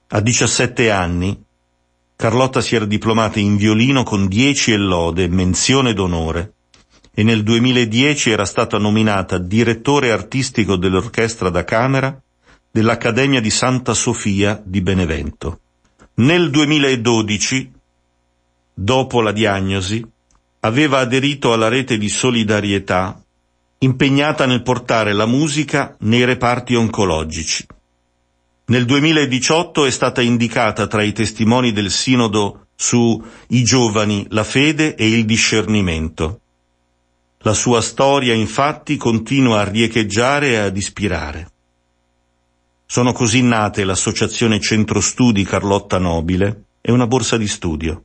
A 0.09 0.19
17 0.19 0.91
anni 0.91 1.44
Carlotta 2.17 2.61
si 2.61 2.75
era 2.75 2.85
diplomata 2.85 3.39
in 3.39 3.57
violino 3.57 4.03
con 4.03 4.27
10 4.27 4.71
e 4.71 4.77
lode, 4.77 5.27
menzione 5.27 5.93
d'onore, 5.93 6.53
e 7.13 7.23
nel 7.23 7.43
2010 7.43 8.29
era 8.29 8.45
stata 8.45 8.77
nominata 8.77 9.37
direttore 9.37 10.11
artistico 10.11 10.77
dell'orchestra 10.77 11.49
da 11.49 11.65
camera 11.65 12.17
dell'Accademia 12.71 13.41
di 13.41 13.49
Santa 13.49 13.93
Sofia 13.93 14.61
di 14.63 14.81
Benevento. 14.81 15.59
Nel 16.15 16.49
2012, 16.49 17.71
dopo 18.73 19.21
la 19.21 19.31
diagnosi, 19.31 20.05
aveva 20.61 20.99
aderito 20.99 21.51
alla 21.51 21.67
rete 21.67 21.97
di 21.97 22.09
solidarietà 22.09 23.21
impegnata 23.79 24.45
nel 24.45 24.63
portare 24.63 25.11
la 25.11 25.25
musica 25.25 25.95
nei 25.99 26.23
reparti 26.23 26.75
oncologici. 26.75 27.65
Nel 28.67 28.85
2018 28.85 29.85
è 29.85 29.91
stata 29.91 30.21
indicata 30.21 30.87
tra 30.87 31.03
i 31.03 31.11
testimoni 31.11 31.71
del 31.71 31.91
Sinodo 31.91 32.67
su 32.75 33.23
i 33.49 33.63
giovani, 33.63 34.25
la 34.29 34.43
fede 34.43 34.95
e 34.95 35.07
il 35.07 35.25
discernimento. 35.25 36.39
La 37.39 37.53
sua 37.53 37.79
storia 37.81 38.33
infatti 38.33 38.97
continua 38.97 39.59
a 39.59 39.69
riecheggiare 39.69 40.47
e 40.49 40.55
ad 40.55 40.75
ispirare. 40.75 41.51
Sono 42.87 43.13
così 43.13 43.43
nate 43.43 43.83
l'Associazione 43.83 44.59
Centro 44.59 44.99
Studi 44.99 45.43
Carlotta 45.43 45.99
Nobile 45.99 46.63
e 46.81 46.91
una 46.91 47.05
borsa 47.05 47.37
di 47.37 47.47
studio. 47.47 48.03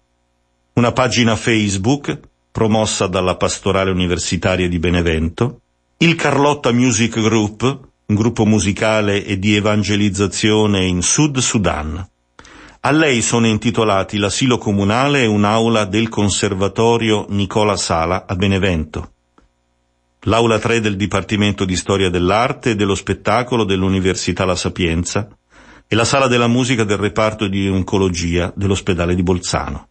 Una 0.75 0.93
pagina 0.93 1.37
Facebook, 1.37 2.19
promossa 2.53 3.07
dalla 3.07 3.37
Pastorale 3.37 3.91
Universitaria 3.91 4.69
di 4.69 4.79
Benevento, 4.79 5.61
il 5.99 6.15
Carlotta 6.17 6.71
Music 6.71 7.19
Group, 7.19 7.89
un 8.11 8.17
gruppo 8.17 8.45
musicale 8.45 9.25
e 9.25 9.39
di 9.39 9.55
evangelizzazione 9.55 10.85
in 10.85 11.01
Sud 11.01 11.39
Sudan. 11.39 12.07
A 12.81 12.91
lei 12.91 13.23
sono 13.23 13.47
intitolati 13.47 14.19
l'asilo 14.19 14.59
comunale 14.59 15.23
e 15.23 15.27
un'aula 15.27 15.85
del 15.85 16.09
Conservatorio 16.09 17.27
Nicola 17.29 17.77
Sala 17.77 18.27
a 18.27 18.35
Benevento 18.35 19.13
l'aula 20.25 20.59
3 20.59 20.81
del 20.81 20.97
Dipartimento 20.97 21.65
di 21.65 21.77
Storia 21.77 22.11
dell'Arte 22.11 22.71
e 22.71 22.77
dello 22.77 22.95
Spettacolo 22.95 23.65
dell'Università 23.65 24.45
La 24.45 24.55
Sapienza 24.55 25.27
e 25.87 25.97
la 25.97 26.05
sala 26.05 26.27
della 26.27 26.47
musica 26.47 26.85
del 26.85 26.99
reparto 26.99 27.49
di 27.49 27.67
oncologia 27.67 28.53
dell'ospedale 28.55 29.15
di 29.15 29.23
Bolzano. 29.23 29.89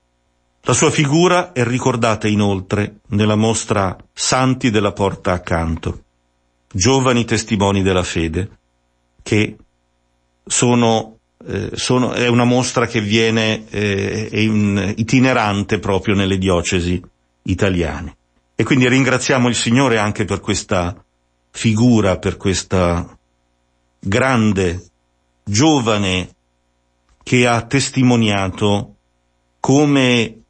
La 0.62 0.74
sua 0.74 0.92
figura 0.92 1.52
è 1.52 1.64
ricordata 1.64 2.28
inoltre 2.28 3.00
nella 3.08 3.36
mostra 3.36 3.98
Santi 4.14 4.70
della 4.70 4.92
Porta 4.92 5.32
accanto, 5.32 6.04
giovani 6.72 7.26
testimoni 7.26 7.82
della 7.82 8.04
fede, 8.04 8.50
che 9.24 9.56
sono, 10.46 11.18
eh, 11.46 11.72
sono, 11.74 12.12
è 12.12 12.28
una 12.28 12.44
mostra 12.44 12.88
che 12.88 13.02
viene 13.02 13.68
eh, 13.70 14.30
in, 14.32 14.94
itinerante 14.98 15.80
proprio 15.80 16.16
nelle 16.16 16.38
diocesi 16.38 17.02
italiane. 17.44 18.16
E 18.56 18.64
quindi 18.64 18.88
ringraziamo 18.88 19.48
il 19.48 19.56
Signore 19.56 19.98
anche 19.98 20.26
per 20.26 20.42
questa 20.42 21.02
figura, 21.52 22.18
per 22.18 22.38
questa 22.38 23.18
grande, 24.00 24.86
giovane 25.44 26.36
che 27.24 27.48
ha 27.48 27.62
testimoniato 27.62 28.96
come 29.60 30.42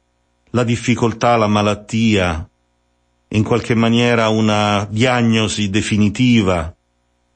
la 0.50 0.64
difficoltà, 0.64 1.36
la 1.36 1.46
malattia, 1.46 2.49
in 3.32 3.42
qualche 3.42 3.74
maniera 3.74 4.28
una 4.28 4.86
diagnosi 4.90 5.70
definitiva, 5.70 6.74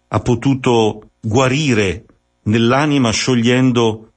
ha 0.09 0.21
potuto 0.21 1.11
guarire 1.21 2.05
nell'anima 2.45 3.11
sciogliendo 3.11 4.11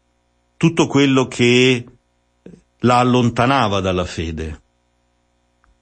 tutto 0.58 0.88
quello 0.88 1.28
che 1.28 1.86
la 2.80 3.00
allontanava 3.00 3.80
dalla 3.80 4.06
fede 4.06 4.62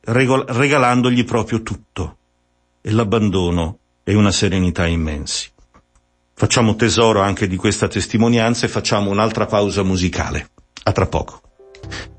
regalandogli 0.05 1.23
proprio 1.23 1.63
tutto 1.63 2.17
e 2.81 2.91
l'abbandono 2.91 3.79
e 4.03 4.13
una 4.13 4.31
serenità 4.31 4.85
immensi. 4.85 5.49
Facciamo 6.33 6.75
tesoro 6.75 7.21
anche 7.21 7.47
di 7.47 7.55
questa 7.55 7.87
testimonianza 7.87 8.65
e 8.65 8.69
facciamo 8.69 9.09
un'altra 9.09 9.47
pausa 9.47 9.81
musicale. 9.83 10.51
A 10.83 10.91
tra 10.91 11.07
poco. 11.07 11.41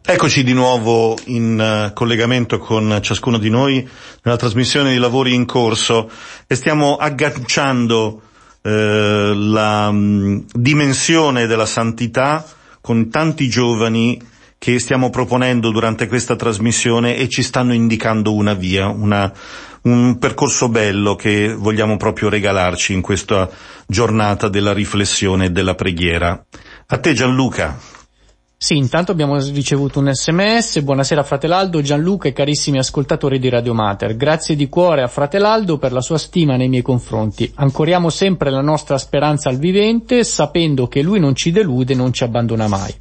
Eccoci 0.08 0.44
di 0.44 0.52
nuovo 0.52 1.18
in 1.24 1.88
uh, 1.88 1.92
collegamento 1.92 2.58
con 2.60 3.00
ciascuno 3.02 3.38
di 3.38 3.50
noi 3.50 3.86
nella 4.22 4.36
trasmissione 4.36 4.92
di 4.92 4.98
lavori 4.98 5.34
in 5.34 5.46
corso 5.46 6.08
e 6.46 6.54
stiamo 6.54 6.94
agganciando 6.94 8.22
uh, 8.62 8.68
la 8.70 9.88
um, 9.88 10.44
dimensione 10.52 11.46
della 11.48 11.66
santità 11.66 12.46
con 12.80 13.10
tanti 13.10 13.48
giovani 13.48 14.22
che 14.56 14.78
stiamo 14.78 15.10
proponendo 15.10 15.72
durante 15.72 16.06
questa 16.06 16.36
trasmissione 16.36 17.16
e 17.16 17.28
ci 17.28 17.42
stanno 17.42 17.74
indicando 17.74 18.32
una 18.32 18.54
via, 18.54 18.86
una, 18.86 19.32
un 19.82 20.18
percorso 20.18 20.68
bello 20.68 21.16
che 21.16 21.52
vogliamo 21.52 21.96
proprio 21.96 22.28
regalarci 22.28 22.92
in 22.92 23.00
questa 23.00 23.50
giornata 23.88 24.46
della 24.48 24.72
riflessione 24.72 25.46
e 25.46 25.50
della 25.50 25.74
preghiera. 25.74 26.44
A 26.86 26.98
te 26.98 27.12
Gianluca. 27.12 27.95
Sì, 28.58 28.78
intanto 28.78 29.12
abbiamo 29.12 29.38
ricevuto 29.38 29.98
un 29.98 30.10
sms, 30.10 30.80
buonasera 30.80 31.22
Fratelaldo, 31.22 31.82
Gianluca 31.82 32.28
e 32.28 32.32
carissimi 32.32 32.78
ascoltatori 32.78 33.38
di 33.38 33.50
Radio 33.50 33.74
Mater, 33.74 34.16
grazie 34.16 34.56
di 34.56 34.70
cuore 34.70 35.02
a 35.02 35.08
Fratelaldo 35.08 35.76
per 35.76 35.92
la 35.92 36.00
sua 36.00 36.16
stima 36.16 36.56
nei 36.56 36.70
miei 36.70 36.80
confronti, 36.80 37.52
ancoriamo 37.54 38.08
sempre 38.08 38.50
la 38.50 38.62
nostra 38.62 38.96
speranza 38.96 39.50
al 39.50 39.58
vivente, 39.58 40.24
sapendo 40.24 40.88
che 40.88 41.02
lui 41.02 41.20
non 41.20 41.34
ci 41.34 41.52
delude 41.52 41.92
e 41.92 41.96
non 41.96 42.14
ci 42.14 42.24
abbandona 42.24 42.66
mai. 42.66 42.94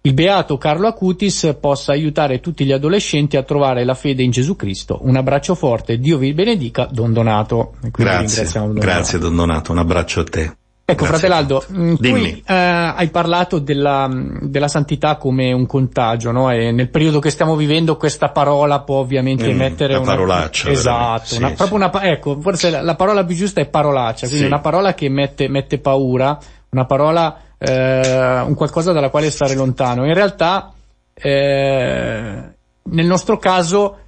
Il 0.00 0.14
beato 0.14 0.56
Carlo 0.56 0.86
Acutis 0.86 1.56
possa 1.60 1.92
aiutare 1.92 2.40
tutti 2.40 2.64
gli 2.64 2.72
adolescenti 2.72 3.36
a 3.36 3.42
trovare 3.42 3.84
la 3.84 3.94
fede 3.94 4.22
in 4.22 4.30
Gesù 4.30 4.56
Cristo. 4.56 5.00
Un 5.02 5.16
abbraccio 5.16 5.54
forte, 5.54 5.98
Dio 5.98 6.16
vi 6.16 6.32
benedica, 6.32 6.88
Don 6.90 7.12
Donato. 7.12 7.74
Grazie, 7.90 8.48
Don 8.50 8.72
grazie 8.72 9.18
Don 9.18 9.36
Donato, 9.36 9.72
un 9.72 9.78
abbraccio 9.78 10.20
a 10.20 10.24
te. 10.24 10.56
Ecco, 10.88 11.04
fratello 11.04 11.64
mm, 11.72 11.94
tu 11.96 12.14
eh, 12.14 12.42
hai 12.46 13.08
parlato 13.08 13.58
della, 13.58 14.08
della, 14.08 14.68
santità 14.68 15.16
come 15.16 15.52
un 15.52 15.66
contagio, 15.66 16.30
no? 16.30 16.48
E 16.48 16.70
nel 16.70 16.90
periodo 16.90 17.18
che 17.18 17.30
stiamo 17.30 17.56
vivendo 17.56 17.96
questa 17.96 18.28
parola 18.28 18.78
può 18.82 18.98
ovviamente 18.98 19.52
mm, 19.52 19.56
mettere 19.56 19.96
una... 19.96 20.04
parolaccia. 20.04 20.70
Esatto, 20.70 21.24
sì, 21.24 21.38
una, 21.38 21.48
sì. 21.48 21.54
proprio 21.54 21.78
una, 21.78 22.02
ecco, 22.04 22.40
forse 22.40 22.70
la, 22.70 22.82
la, 22.82 22.94
parola 22.94 23.24
più 23.24 23.34
giusta 23.34 23.60
è 23.60 23.66
parolaccia, 23.66 24.28
quindi 24.28 24.46
sì. 24.46 24.52
una 24.52 24.60
parola 24.60 24.94
che 24.94 25.08
mette, 25.08 25.48
mette 25.48 25.78
paura, 25.78 26.38
una 26.68 26.84
parola 26.84 27.36
eh, 27.58 28.40
un 28.46 28.54
qualcosa 28.54 28.92
dalla 28.92 29.10
quale 29.10 29.32
stare 29.32 29.56
lontano. 29.56 30.06
In 30.06 30.14
realtà, 30.14 30.72
eh, 31.14 32.42
nel 32.82 33.06
nostro 33.06 33.38
caso, 33.38 33.98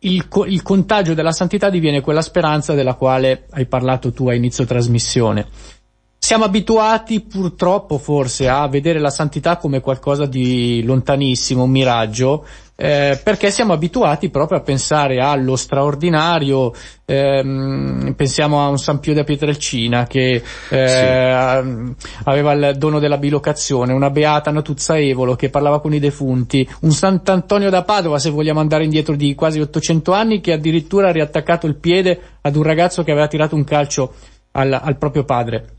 il, 0.00 0.24
il, 0.46 0.62
contagio 0.62 1.14
della 1.14 1.32
santità 1.32 1.68
diviene 1.68 2.00
quella 2.00 2.22
speranza 2.22 2.74
della 2.74 2.94
quale 2.94 3.46
hai 3.50 3.66
parlato 3.66 4.12
tu 4.12 4.28
a 4.28 4.34
inizio 4.34 4.64
trasmissione. 4.64 5.46
Siamo 6.28 6.44
abituati 6.44 7.22
purtroppo 7.22 7.96
forse 7.96 8.48
a 8.48 8.68
vedere 8.68 9.00
la 9.00 9.08
santità 9.08 9.56
come 9.56 9.80
qualcosa 9.80 10.26
di 10.26 10.82
lontanissimo, 10.84 11.62
un 11.62 11.70
miraggio, 11.70 12.44
eh, 12.76 13.18
perché 13.24 13.50
siamo 13.50 13.72
abituati 13.72 14.28
proprio 14.28 14.58
a 14.58 14.60
pensare 14.60 15.22
allo 15.22 15.56
straordinario, 15.56 16.74
ehm, 17.06 18.12
pensiamo 18.14 18.62
a 18.62 18.68
un 18.68 18.76
San 18.76 19.00
Pio 19.00 19.14
da 19.14 19.24
Pietrelcina 19.24 20.06
che 20.06 20.42
eh, 20.68 20.86
sì. 20.86 22.06
aveva 22.24 22.52
il 22.52 22.74
dono 22.76 22.98
della 22.98 23.16
bilocazione, 23.16 23.94
una 23.94 24.10
Beata 24.10 24.50
Natuzza 24.50 24.98
Evolo 24.98 25.34
che 25.34 25.48
parlava 25.48 25.80
con 25.80 25.94
i 25.94 25.98
defunti, 25.98 26.68
un 26.80 26.90
Sant'Antonio 26.90 27.70
da 27.70 27.84
Padova 27.84 28.18
se 28.18 28.28
vogliamo 28.28 28.60
andare 28.60 28.84
indietro 28.84 29.16
di 29.16 29.34
quasi 29.34 29.60
800 29.60 30.12
anni 30.12 30.40
che 30.42 30.52
addirittura 30.52 31.08
ha 31.08 31.12
riattaccato 31.12 31.66
il 31.66 31.76
piede 31.76 32.20
ad 32.42 32.54
un 32.54 32.64
ragazzo 32.64 33.02
che 33.02 33.12
aveva 33.12 33.28
tirato 33.28 33.54
un 33.54 33.64
calcio 33.64 34.12
al, 34.52 34.72
al 34.72 34.98
proprio 34.98 35.24
padre. 35.24 35.76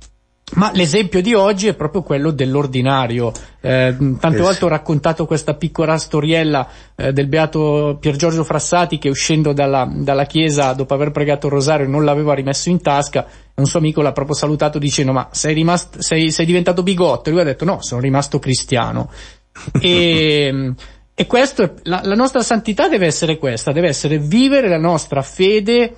Ma 0.53 0.71
l'esempio 0.73 1.21
di 1.21 1.33
oggi 1.33 1.67
è 1.67 1.75
proprio 1.75 2.01
quello 2.01 2.31
dell'ordinario. 2.31 3.31
Eh, 3.61 3.95
tante 4.19 4.37
eh 4.37 4.41
volte 4.41 4.65
ho 4.65 4.67
raccontato 4.67 5.25
questa 5.25 5.53
piccola 5.53 5.97
storiella 5.97 6.67
eh, 6.95 7.13
del 7.13 7.27
beato 7.27 7.97
Pier 7.99 8.15
Giorgio 8.15 8.43
Frassati 8.43 8.97
che 8.97 9.09
uscendo 9.09 9.53
dalla, 9.53 9.87
dalla, 9.91 10.25
chiesa 10.25 10.73
dopo 10.73 10.93
aver 10.93 11.11
pregato 11.11 11.47
il 11.47 11.53
rosario 11.53 11.87
non 11.87 12.03
l'aveva 12.03 12.33
rimesso 12.33 12.69
in 12.69 12.81
tasca 12.81 13.25
e 13.25 13.61
un 13.61 13.65
suo 13.65 13.79
amico 13.79 14.01
l'ha 14.01 14.11
proprio 14.11 14.35
salutato 14.35 14.79
dicendo 14.79 15.11
ma 15.11 15.27
sei, 15.31 15.53
rimasto, 15.53 16.01
sei, 16.01 16.31
sei 16.31 16.45
diventato 16.45 16.83
bigotto? 16.83 17.29
E 17.29 17.31
lui 17.31 17.41
ha 17.41 17.45
detto 17.45 17.65
no, 17.65 17.81
sono 17.81 18.01
rimasto 18.01 18.39
cristiano. 18.39 19.11
e, 19.79 20.73
e 21.13 21.27
questo, 21.27 21.75
la, 21.83 22.01
la 22.03 22.15
nostra 22.15 22.41
santità 22.41 22.87
deve 22.87 23.05
essere 23.05 23.37
questa, 23.37 23.71
deve 23.71 23.89
essere 23.89 24.17
vivere 24.17 24.67
la 24.69 24.77
nostra 24.79 25.21
fede 25.21 25.95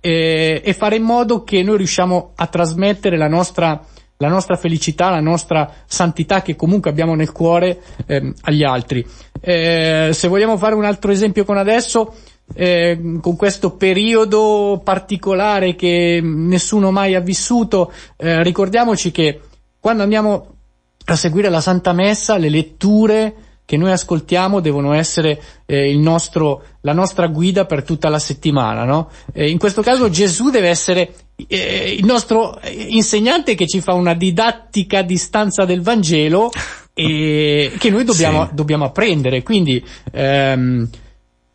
eh, 0.00 0.62
e 0.64 0.72
fare 0.72 0.96
in 0.96 1.02
modo 1.02 1.44
che 1.44 1.62
noi 1.62 1.76
riusciamo 1.78 2.32
a 2.34 2.46
trasmettere 2.46 3.16
la 3.16 3.28
nostra, 3.28 3.80
la 4.16 4.28
nostra 4.28 4.56
felicità, 4.56 5.10
la 5.10 5.20
nostra 5.20 5.72
santità 5.86 6.42
che 6.42 6.56
comunque 6.56 6.90
abbiamo 6.90 7.14
nel 7.14 7.32
cuore 7.32 7.80
eh, 8.06 8.32
agli 8.42 8.64
altri. 8.64 9.06
Eh, 9.40 10.10
se 10.12 10.28
vogliamo 10.28 10.56
fare 10.56 10.74
un 10.74 10.84
altro 10.84 11.10
esempio 11.10 11.44
con 11.44 11.56
adesso, 11.56 12.14
eh, 12.54 13.18
con 13.20 13.36
questo 13.36 13.72
periodo 13.72 14.80
particolare 14.82 15.74
che 15.74 16.20
nessuno 16.22 16.90
mai 16.90 17.14
ha 17.14 17.20
vissuto, 17.20 17.92
eh, 18.16 18.42
ricordiamoci 18.42 19.10
che 19.10 19.40
quando 19.80 20.02
andiamo 20.02 20.54
a 21.04 21.16
seguire 21.16 21.48
la 21.48 21.60
Santa 21.60 21.92
Messa, 21.92 22.36
le 22.36 22.50
letture, 22.50 23.34
che 23.68 23.76
noi 23.76 23.92
ascoltiamo 23.92 24.60
devono 24.60 24.94
essere 24.94 25.38
eh, 25.66 25.94
nostro, 25.94 26.62
la 26.80 26.94
nostra 26.94 27.26
guida 27.26 27.66
per 27.66 27.82
tutta 27.82 28.08
la 28.08 28.18
settimana, 28.18 28.84
no? 28.84 29.10
Eh, 29.34 29.50
in 29.50 29.58
questo 29.58 29.82
caso 29.82 30.08
Gesù 30.08 30.48
deve 30.48 30.70
essere 30.70 31.12
eh, 31.46 31.94
il 31.94 32.06
nostro 32.06 32.58
insegnante 32.64 33.54
che 33.54 33.66
ci 33.66 33.82
fa 33.82 33.92
una 33.92 34.14
didattica 34.14 35.00
a 35.00 35.02
distanza 35.02 35.66
del 35.66 35.82
Vangelo 35.82 36.50
e 36.94 37.70
che 37.76 37.90
noi 37.90 38.04
dobbiamo, 38.04 38.46
sì. 38.46 38.54
dobbiamo 38.54 38.86
apprendere. 38.86 39.42
Quindi, 39.42 39.84
ehm, 40.12 40.88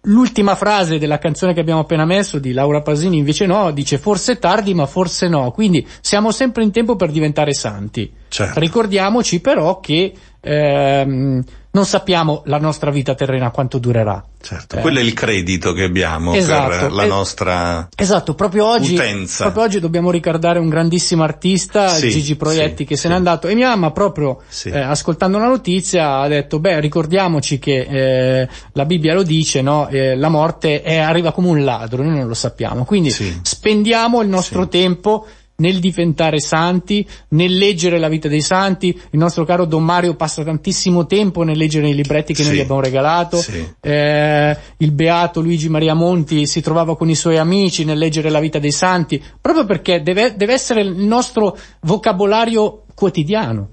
L'ultima 0.06 0.56
frase 0.56 1.00
della 1.00 1.18
canzone 1.18 1.54
che 1.54 1.62
abbiamo 1.62 1.80
appena 1.80 2.04
messo 2.04 2.38
di 2.38 2.52
Laura 2.52 2.82
Pasini 2.82 3.20
invece 3.20 3.46
no, 3.46 3.72
dice 3.72 3.98
forse 3.98 4.38
tardi 4.38 4.74
ma 4.74 4.86
forse 4.86 5.30
no, 5.30 5.50
quindi 5.52 5.88
siamo 6.02 6.32
sempre 6.32 6.62
in 6.62 6.72
tempo 6.72 6.98
per 6.98 7.10
diventare 7.10 7.54
santi. 7.54 8.12
Certo. 8.28 8.60
Ricordiamoci 8.60 9.40
però 9.40 9.80
che 9.80 10.12
ehm, 10.42 11.42
non 11.74 11.86
sappiamo 11.86 12.44
la 12.46 12.60
nostra 12.60 12.92
vita 12.92 13.16
terrena 13.16 13.50
quanto 13.50 13.80
durerà. 13.80 14.24
Certo, 14.40 14.78
eh. 14.78 14.82
quello 14.82 15.00
è 15.00 15.02
il 15.02 15.14
credito 15.14 15.74
che 15.74 15.84
abbiamo 15.84 16.34
esatto. 16.34 16.70
per 16.70 16.92
la 16.92 17.06
nostra 17.06 17.88
Esatto, 17.96 18.36
proprio 18.36 18.66
oggi, 18.68 18.94
utenza. 18.94 19.46
proprio 19.46 19.64
oggi 19.64 19.80
dobbiamo 19.80 20.12
ricordare 20.12 20.60
un 20.60 20.70
grandissimo 20.70 21.24
artista, 21.24 21.88
sì, 21.88 22.12
Gigi 22.12 22.36
Proietti, 22.36 22.84
sì, 22.84 22.86
che 22.86 22.96
se 22.96 23.08
n'è 23.08 23.16
andato 23.16 23.48
e 23.48 23.56
mia 23.56 23.70
mamma 23.70 23.90
proprio 23.92 24.42
eh, 24.66 24.78
ascoltando 24.78 25.40
la 25.40 25.48
notizia 25.48 26.20
ha 26.20 26.28
detto, 26.28 26.60
beh 26.60 26.80
ricordiamoci 26.80 27.58
che 27.58 27.80
eh, 27.90 28.50
la 28.74 28.86
Bibbia 28.86 29.16
lo 29.16 29.24
dice, 29.24 29.64
no? 29.64 29.88
Eh, 29.88 30.16
la 30.16 30.30
morte 30.30 30.84
è, 30.84 30.98
arriva 30.98 31.32
come 31.32 31.48
un 31.48 31.64
ladro, 31.64 32.04
noi 32.04 32.18
non 32.18 32.28
lo 32.28 32.36
sappiamo, 32.36 32.86
quindi 32.86 33.10
spendiamo 33.10 34.22
il 34.22 34.28
nostro 34.28 34.68
tempo 34.68 35.26
nel 35.56 35.80
diventare 35.80 36.40
santi, 36.40 37.08
nel 37.30 37.56
leggere 37.56 38.00
la 38.00 38.08
vita 38.08 38.28
dei 38.28 38.42
santi. 38.42 38.90
Il 39.12 39.20
nostro 39.20 39.46
caro 39.46 39.66
Don 39.66 39.84
Mario 39.84 40.16
passa 40.16 40.44
tantissimo 40.44 41.06
tempo 41.06 41.44
nel 41.44 41.58
leggere 41.58 41.90
i 41.90 41.96
libretti 41.96 42.34
che 42.34 42.42
sì, 42.42 42.50
noi 42.50 42.58
gli 42.58 42.62
abbiamo 42.62 42.82
regalato. 42.82 43.38
Sì. 43.38 43.66
Eh, 43.80 44.58
il 44.78 44.92
beato 44.92 45.42
Luigi 45.42 45.70
Maria 45.70 45.94
Monti 45.94 46.48
si 46.48 46.62
trovava 46.62 46.98
con 46.98 47.10
i 47.10 47.16
suoi 47.16 47.38
amici 47.38 47.84
nel 47.84 47.98
leggere 47.98 48.30
la 48.30 48.40
vita 48.40 48.60
dei 48.60 48.72
santi, 48.72 49.22
proprio 49.40 49.66
perché 49.66 50.02
deve, 50.02 50.36
deve 50.36 50.54
essere 50.54 50.82
il 50.82 50.96
nostro 50.96 51.58
vocabolario 51.82 52.86
quotidiano. 52.94 53.70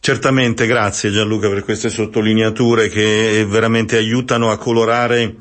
Certamente, 0.00 0.66
grazie 0.66 1.10
Gianluca 1.10 1.48
per 1.50 1.62
queste 1.62 1.90
sottolineature 1.90 2.88
che 2.88 3.44
veramente 3.46 3.98
aiutano 3.98 4.50
a 4.50 4.56
colorare 4.56 5.36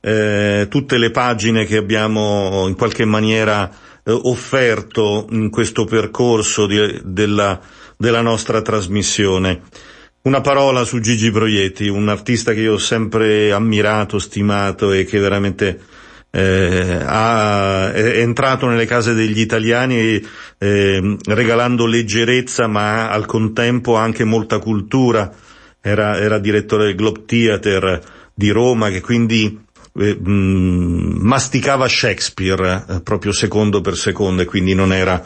eh, 0.00 0.66
tutte 0.68 0.98
le 0.98 1.10
pagine 1.10 1.64
che 1.64 1.76
abbiamo 1.76 2.66
in 2.66 2.74
qualche 2.74 3.04
maniera 3.04 3.70
offerto 4.04 5.26
in 5.30 5.50
questo 5.50 5.84
percorso 5.84 6.66
di, 6.66 7.00
della, 7.04 7.60
della 7.96 8.20
nostra 8.20 8.62
trasmissione. 8.62 9.62
Una 10.22 10.40
parola 10.42 10.84
su 10.84 11.00
Gigi 11.00 11.30
Proietti, 11.30 11.88
un 11.88 12.08
artista 12.08 12.52
che 12.52 12.60
io 12.60 12.74
ho 12.74 12.78
sempre 12.78 13.52
ammirato, 13.52 14.18
stimato 14.18 14.92
e 14.92 15.04
che 15.04 15.18
veramente 15.18 15.80
eh, 16.30 16.98
ha, 17.02 17.90
è 17.92 18.20
entrato 18.20 18.66
nelle 18.66 18.84
case 18.84 19.14
degli 19.14 19.40
italiani 19.40 20.24
eh, 20.58 21.16
regalando 21.24 21.86
leggerezza 21.86 22.66
ma 22.66 23.10
al 23.10 23.26
contempo 23.26 23.96
anche 23.96 24.24
molta 24.24 24.58
cultura. 24.58 25.32
Era, 25.80 26.18
era 26.18 26.38
direttore 26.38 26.84
del 26.84 26.94
Globe 26.96 27.24
Theater 27.24 28.00
di 28.34 28.50
Roma 28.50 28.90
che 28.90 29.00
quindi 29.00 29.58
eh, 29.98 30.14
mh, 30.14 31.18
masticava 31.20 31.88
Shakespeare 31.88 32.84
eh, 32.88 33.00
proprio 33.02 33.32
secondo 33.32 33.80
per 33.80 33.96
secondo 33.96 34.42
e 34.42 34.44
quindi 34.44 34.74
non 34.74 34.92
era 34.92 35.22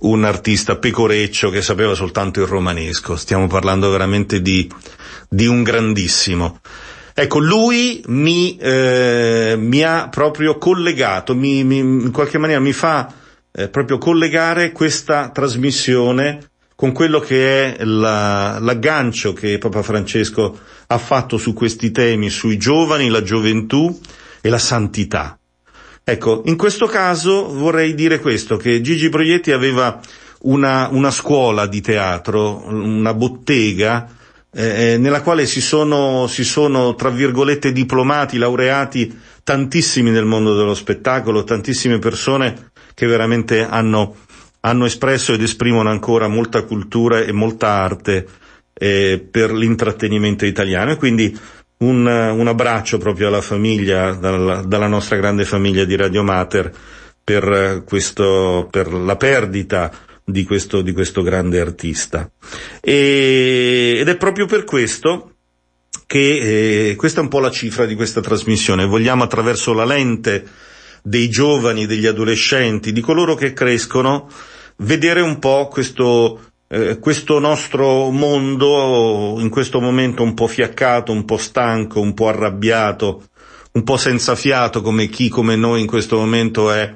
un 0.00 0.24
artista 0.24 0.76
pecoreccio 0.76 1.50
che 1.50 1.62
sapeva 1.62 1.94
soltanto 1.94 2.40
il 2.40 2.46
romanesco. 2.46 3.16
Stiamo 3.16 3.46
parlando 3.46 3.90
veramente 3.90 4.42
di, 4.42 4.68
di 5.28 5.46
un 5.46 5.62
grandissimo. 5.62 6.60
Ecco, 7.14 7.38
lui 7.38 8.02
mi, 8.06 8.56
eh, 8.56 9.54
mi 9.58 9.82
ha 9.82 10.08
proprio 10.08 10.56
collegato, 10.56 11.34
mi, 11.34 11.62
mi, 11.62 11.78
in 11.78 12.10
qualche 12.10 12.38
maniera 12.38 12.60
mi 12.60 12.72
fa 12.72 13.12
eh, 13.52 13.68
proprio 13.68 13.98
collegare 13.98 14.72
questa 14.72 15.30
trasmissione 15.30 16.51
con 16.82 16.90
quello 16.90 17.20
che 17.20 17.76
è 17.76 17.84
la, 17.84 18.58
l'aggancio 18.58 19.32
che 19.32 19.56
Papa 19.58 19.82
Francesco 19.82 20.58
ha 20.88 20.98
fatto 20.98 21.38
su 21.38 21.52
questi 21.52 21.92
temi, 21.92 22.28
sui 22.28 22.56
giovani, 22.56 23.08
la 23.08 23.22
gioventù 23.22 24.00
e 24.40 24.48
la 24.48 24.58
santità. 24.58 25.38
Ecco, 26.02 26.42
in 26.46 26.56
questo 26.56 26.86
caso 26.86 27.46
vorrei 27.54 27.94
dire 27.94 28.18
questo, 28.18 28.56
che 28.56 28.80
Gigi 28.80 29.10
Proietti 29.10 29.52
aveva 29.52 30.00
una, 30.40 30.88
una 30.90 31.12
scuola 31.12 31.66
di 31.66 31.80
teatro, 31.80 32.64
una 32.66 33.14
bottega, 33.14 34.08
eh, 34.52 34.96
nella 34.98 35.22
quale 35.22 35.46
si 35.46 35.60
sono, 35.60 36.26
si 36.26 36.42
sono, 36.42 36.96
tra 36.96 37.10
virgolette, 37.10 37.70
diplomati, 37.70 38.38
laureati 38.38 39.20
tantissimi 39.44 40.10
nel 40.10 40.24
mondo 40.24 40.56
dello 40.56 40.74
spettacolo, 40.74 41.44
tantissime 41.44 42.00
persone 42.00 42.72
che 42.92 43.06
veramente 43.06 43.64
hanno 43.64 44.16
hanno 44.64 44.84
espresso 44.84 45.32
ed 45.32 45.42
esprimono 45.42 45.90
ancora 45.90 46.28
molta 46.28 46.62
cultura 46.62 47.20
e 47.20 47.32
molta 47.32 47.68
arte 47.68 48.26
eh, 48.74 49.24
per 49.28 49.52
l'intrattenimento 49.52 50.44
italiano 50.44 50.92
e 50.92 50.96
quindi 50.96 51.36
un, 51.78 52.06
un 52.06 52.48
abbraccio 52.48 52.98
proprio 52.98 53.28
alla 53.28 53.40
famiglia, 53.40 54.12
dalla, 54.12 54.62
dalla, 54.62 54.86
nostra 54.86 55.16
grande 55.16 55.44
famiglia 55.44 55.84
di 55.84 55.96
Radio 55.96 56.22
Mater 56.22 56.72
per, 57.22 57.82
questo, 57.84 58.68
per 58.70 58.92
la 58.92 59.16
perdita 59.16 59.90
di 60.24 60.44
questo, 60.44 60.80
di 60.80 60.92
questo 60.92 61.22
grande 61.22 61.60
artista. 61.60 62.30
E, 62.80 63.96
ed 63.98 64.08
è 64.08 64.16
proprio 64.16 64.46
per 64.46 64.62
questo 64.64 65.34
che 66.06 66.90
eh, 66.90 66.96
questa 66.96 67.20
è 67.20 67.22
un 67.22 67.28
po' 67.28 67.40
la 67.40 67.50
cifra 67.50 67.84
di 67.84 67.96
questa 67.96 68.20
trasmissione. 68.20 68.84
Vogliamo 68.86 69.24
attraverso 69.24 69.72
la 69.72 69.84
lente 69.84 70.44
dei 71.02 71.28
giovani, 71.28 71.86
degli 71.86 72.06
adolescenti, 72.06 72.92
di 72.92 73.00
coloro 73.00 73.34
che 73.34 73.52
crescono, 73.52 74.28
vedere 74.78 75.20
un 75.20 75.38
po' 75.38 75.68
questo, 75.68 76.52
eh, 76.68 76.98
questo 76.98 77.38
nostro 77.38 78.10
mondo 78.10 79.36
in 79.38 79.50
questo 79.50 79.80
momento 79.80 80.22
un 80.22 80.34
po' 80.34 80.46
fiaccato, 80.46 81.12
un 81.12 81.24
po' 81.24 81.36
stanco, 81.36 82.00
un 82.00 82.14
po' 82.14 82.28
arrabbiato, 82.28 83.24
un 83.72 83.82
po' 83.82 83.96
senza 83.96 84.36
fiato 84.36 84.82
come 84.82 85.08
chi 85.08 85.28
come 85.28 85.56
noi 85.56 85.80
in 85.80 85.86
questo 85.86 86.16
momento 86.16 86.70
è 86.70 86.94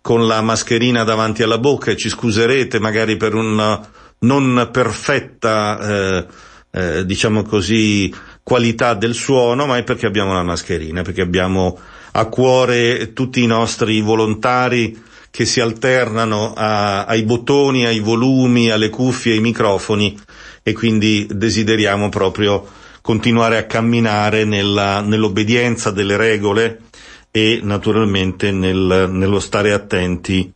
con 0.00 0.26
la 0.26 0.40
mascherina 0.42 1.04
davanti 1.04 1.42
alla 1.42 1.58
bocca 1.58 1.90
e 1.90 1.96
ci 1.96 2.08
scuserete 2.08 2.78
magari 2.78 3.16
per 3.16 3.34
una 3.34 3.88
non 4.20 4.68
perfetta, 4.72 5.78
eh, 5.80 6.26
eh, 6.70 7.06
diciamo 7.06 7.42
così, 7.42 8.12
qualità 8.42 8.94
del 8.94 9.14
suono, 9.14 9.66
ma 9.66 9.76
è 9.76 9.84
perché 9.84 10.06
abbiamo 10.06 10.32
la 10.32 10.42
mascherina, 10.42 11.02
perché 11.02 11.20
abbiamo 11.20 11.78
a 12.18 12.26
cuore 12.26 13.12
tutti 13.12 13.42
i 13.42 13.46
nostri 13.46 14.00
volontari 14.00 15.00
che 15.30 15.44
si 15.44 15.60
alternano 15.60 16.52
a, 16.54 17.04
ai 17.04 17.22
bottoni, 17.22 17.86
ai 17.86 18.00
volumi, 18.00 18.70
alle 18.70 18.88
cuffie, 18.88 19.34
ai 19.34 19.40
microfoni 19.40 20.18
e 20.62 20.72
quindi 20.72 21.28
desideriamo 21.30 22.08
proprio 22.08 22.66
continuare 23.00 23.56
a 23.56 23.66
camminare 23.66 24.44
nella, 24.44 25.00
nell'obbedienza 25.00 25.90
delle 25.90 26.16
regole 26.16 26.80
e 27.30 27.60
naturalmente 27.62 28.50
nel, 28.50 29.08
nello 29.10 29.38
stare 29.38 29.72
attenti 29.72 30.52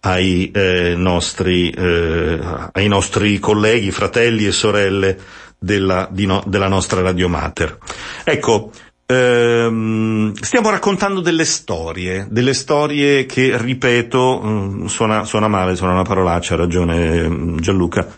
ai, 0.00 0.50
eh, 0.50 0.94
nostri, 0.96 1.70
eh, 1.70 2.38
ai 2.72 2.88
nostri 2.88 3.38
colleghi, 3.38 3.90
fratelli 3.90 4.46
e 4.46 4.52
sorelle 4.52 5.18
della, 5.58 6.08
no, 6.10 6.42
della 6.46 6.68
nostra 6.68 7.00
Radio 7.00 7.28
Mater. 7.28 7.78
Ecco, 8.24 8.70
stiamo 9.06 10.70
raccontando 10.70 11.20
delle 11.20 11.44
storie, 11.44 12.26
delle 12.30 12.54
storie 12.54 13.26
che, 13.26 13.56
ripeto, 13.56 14.40
mm, 14.42 14.86
suona, 14.86 15.24
suona 15.24 15.48
male, 15.48 15.76
suona 15.76 15.92
una 15.92 16.02
parolaccia, 16.02 16.54
ha 16.54 16.58
ragione 16.58 17.28
mm, 17.28 17.58
Gianluca, 17.58 18.08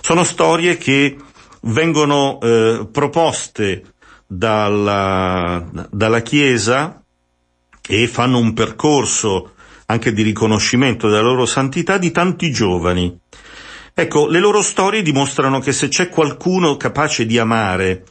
sono 0.00 0.22
storie 0.22 0.76
che 0.76 1.16
vengono 1.62 2.38
eh, 2.42 2.86
proposte 2.92 3.84
dalla, 4.26 5.64
dalla 5.90 6.20
Chiesa 6.20 7.02
e 7.86 8.06
fanno 8.06 8.38
un 8.38 8.52
percorso 8.52 9.52
anche 9.86 10.12
di 10.12 10.22
riconoscimento 10.22 11.08
della 11.08 11.22
loro 11.22 11.46
santità 11.46 11.98
di 11.98 12.10
tanti 12.10 12.50
giovani. 12.50 13.18
Ecco, 13.94 14.26
le 14.26 14.40
loro 14.40 14.60
storie 14.60 15.02
dimostrano 15.02 15.60
che 15.60 15.72
se 15.72 15.88
c'è 15.88 16.08
qualcuno 16.08 16.76
capace 16.76 17.26
di 17.26 17.38
amare 17.38 18.04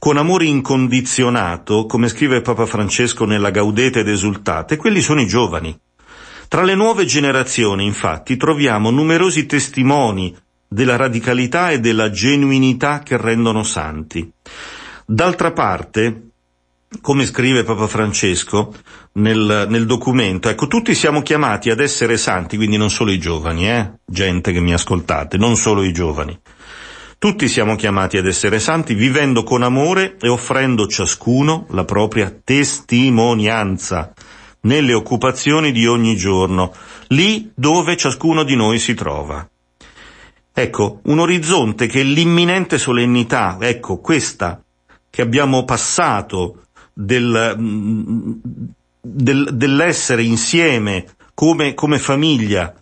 con 0.00 0.16
amore 0.16 0.46
incondizionato, 0.46 1.84
come 1.84 2.08
scrive 2.08 2.40
Papa 2.40 2.64
Francesco 2.64 3.26
nella 3.26 3.50
Gaudete 3.50 4.00
ed 4.00 4.08
Esultate, 4.08 4.78
quelli 4.78 5.02
sono 5.02 5.20
i 5.20 5.26
giovani. 5.26 5.78
Tra 6.48 6.62
le 6.62 6.74
nuove 6.74 7.04
generazioni, 7.04 7.84
infatti, 7.84 8.38
troviamo 8.38 8.88
numerosi 8.88 9.44
testimoni 9.44 10.34
della 10.66 10.96
radicalità 10.96 11.70
e 11.70 11.80
della 11.80 12.08
genuinità 12.08 13.00
che 13.00 13.18
rendono 13.18 13.62
santi. 13.62 14.26
D'altra 15.04 15.52
parte, 15.52 16.28
come 17.02 17.26
scrive 17.26 17.62
Papa 17.62 17.86
Francesco 17.86 18.74
nel, 19.12 19.66
nel, 19.68 19.84
documento, 19.84 20.48
ecco, 20.48 20.66
tutti 20.66 20.94
siamo 20.94 21.20
chiamati 21.20 21.68
ad 21.68 21.78
essere 21.78 22.16
santi, 22.16 22.56
quindi 22.56 22.78
non 22.78 22.88
solo 22.88 23.10
i 23.10 23.18
giovani, 23.18 23.68
eh? 23.68 23.90
gente 24.06 24.50
che 24.50 24.60
mi 24.60 24.72
ascoltate, 24.72 25.36
non 25.36 25.56
solo 25.56 25.82
i 25.82 25.92
giovani. 25.92 26.40
Tutti 27.20 27.48
siamo 27.48 27.76
chiamati 27.76 28.16
ad 28.16 28.26
essere 28.26 28.58
santi 28.58 28.94
vivendo 28.94 29.42
con 29.42 29.62
amore 29.62 30.16
e 30.22 30.28
offrendo 30.28 30.86
ciascuno 30.86 31.66
la 31.68 31.84
propria 31.84 32.30
testimonianza 32.30 34.14
nelle 34.60 34.94
occupazioni 34.94 35.70
di 35.70 35.86
ogni 35.86 36.16
giorno, 36.16 36.72
lì 37.08 37.52
dove 37.54 37.98
ciascuno 37.98 38.42
di 38.42 38.56
noi 38.56 38.78
si 38.78 38.94
trova. 38.94 39.46
Ecco, 40.50 41.00
un 41.02 41.18
orizzonte 41.18 41.88
che 41.88 42.02
l'imminente 42.02 42.78
solennità, 42.78 43.58
ecco, 43.60 43.98
questa 43.98 44.64
che 45.10 45.20
abbiamo 45.20 45.66
passato 45.66 46.62
del, 46.90 47.54
del, 48.98 49.48
dell'essere 49.52 50.22
insieme 50.22 51.04
come, 51.34 51.74
come 51.74 51.98
famiglia 51.98 52.74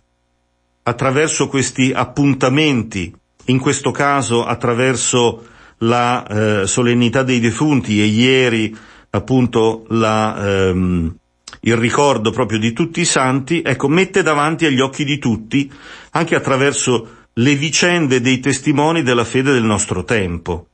attraverso 0.83 1.49
questi 1.49 1.91
appuntamenti, 1.93 3.13
in 3.49 3.59
questo 3.59 3.91
caso 3.91 4.45
attraverso 4.45 5.45
la 5.79 6.25
eh, 6.25 6.67
solennità 6.67 7.23
dei 7.23 7.39
defunti 7.39 8.01
e 8.01 8.05
ieri 8.05 8.75
appunto 9.11 9.85
la, 9.89 10.67
ehm, 10.67 11.15
il 11.61 11.75
ricordo 11.75 12.31
proprio 12.31 12.59
di 12.59 12.73
tutti 12.73 13.01
i 13.01 13.05
santi, 13.05 13.61
ecco, 13.65 13.87
mette 13.87 14.21
davanti 14.21 14.65
agli 14.65 14.79
occhi 14.79 15.03
di 15.03 15.17
tutti, 15.17 15.71
anche 16.11 16.35
attraverso 16.35 17.15
le 17.33 17.55
vicende 17.55 18.21
dei 18.21 18.39
testimoni 18.39 19.01
della 19.01 19.25
fede 19.25 19.51
del 19.51 19.63
nostro 19.63 20.03
tempo. 20.03 20.67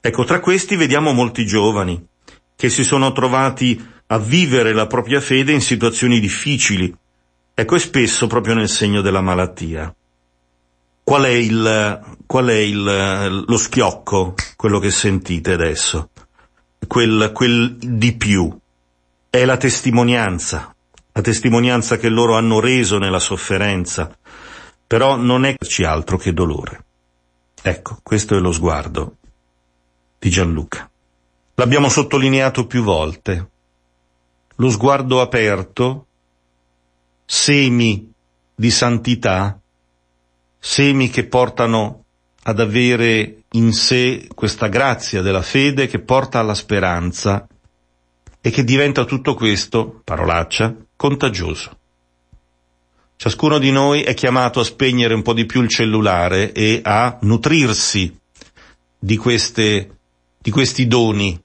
Ecco, 0.00 0.24
tra 0.24 0.40
questi 0.40 0.76
vediamo 0.76 1.12
molti 1.12 1.44
giovani 1.44 2.06
che 2.54 2.68
si 2.68 2.84
sono 2.84 3.12
trovati 3.12 3.82
a 4.06 4.18
vivere 4.18 4.72
la 4.72 4.86
propria 4.86 5.20
fede 5.20 5.52
in 5.52 5.60
situazioni 5.60 6.20
difficili, 6.20 6.94
ecco, 7.54 7.74
e 7.74 7.78
spesso 7.78 8.26
proprio 8.26 8.54
nel 8.54 8.68
segno 8.68 9.00
della 9.00 9.20
malattia. 9.20 9.94
Qual 11.02 11.22
è 11.24 11.28
il, 11.28 12.18
qual 12.26 12.46
è 12.46 12.58
il, 12.58 13.44
lo 13.46 13.56
schiocco, 13.56 14.34
quello 14.56 14.78
che 14.78 14.90
sentite 14.90 15.52
adesso? 15.52 16.10
Quel, 16.86 17.30
quel 17.32 17.76
di 17.76 18.16
più. 18.16 18.56
È 19.28 19.44
la 19.44 19.56
testimonianza, 19.56 20.74
la 21.12 21.20
testimonianza 21.20 21.96
che 21.96 22.08
loro 22.08 22.36
hanno 22.36 22.60
reso 22.60 22.98
nella 22.98 23.18
sofferenza, 23.18 24.16
però 24.86 25.16
non 25.16 25.44
è 25.44 25.56
altro 25.84 26.16
che 26.16 26.32
dolore. 26.32 26.84
Ecco, 27.62 27.98
questo 28.02 28.36
è 28.36 28.40
lo 28.40 28.52
sguardo 28.52 29.16
di 30.18 30.30
Gianluca. 30.30 30.88
L'abbiamo 31.54 31.88
sottolineato 31.88 32.66
più 32.66 32.82
volte. 32.82 33.50
Lo 34.56 34.70
sguardo 34.70 35.20
aperto, 35.20 36.06
semi 37.24 38.12
di 38.54 38.70
santità, 38.70 39.58
semi 40.60 41.08
che 41.08 41.26
portano 41.26 42.04
ad 42.44 42.60
avere 42.60 43.44
in 43.52 43.72
sé 43.72 44.28
questa 44.34 44.68
grazia 44.68 45.22
della 45.22 45.42
fede 45.42 45.86
che 45.86 45.98
porta 45.98 46.38
alla 46.38 46.54
speranza 46.54 47.46
e 48.40 48.50
che 48.50 48.62
diventa 48.62 49.04
tutto 49.04 49.34
questo, 49.34 50.00
parolaccia, 50.04 50.74
contagioso. 50.94 51.78
Ciascuno 53.16 53.58
di 53.58 53.70
noi 53.70 54.02
è 54.02 54.14
chiamato 54.14 54.60
a 54.60 54.64
spegnere 54.64 55.12
un 55.12 55.22
po' 55.22 55.34
di 55.34 55.44
più 55.44 55.60
il 55.60 55.68
cellulare 55.68 56.52
e 56.52 56.80
a 56.82 57.18
nutrirsi 57.20 58.18
di, 58.98 59.16
queste, 59.18 59.98
di 60.38 60.50
questi 60.50 60.86
doni. 60.86 61.38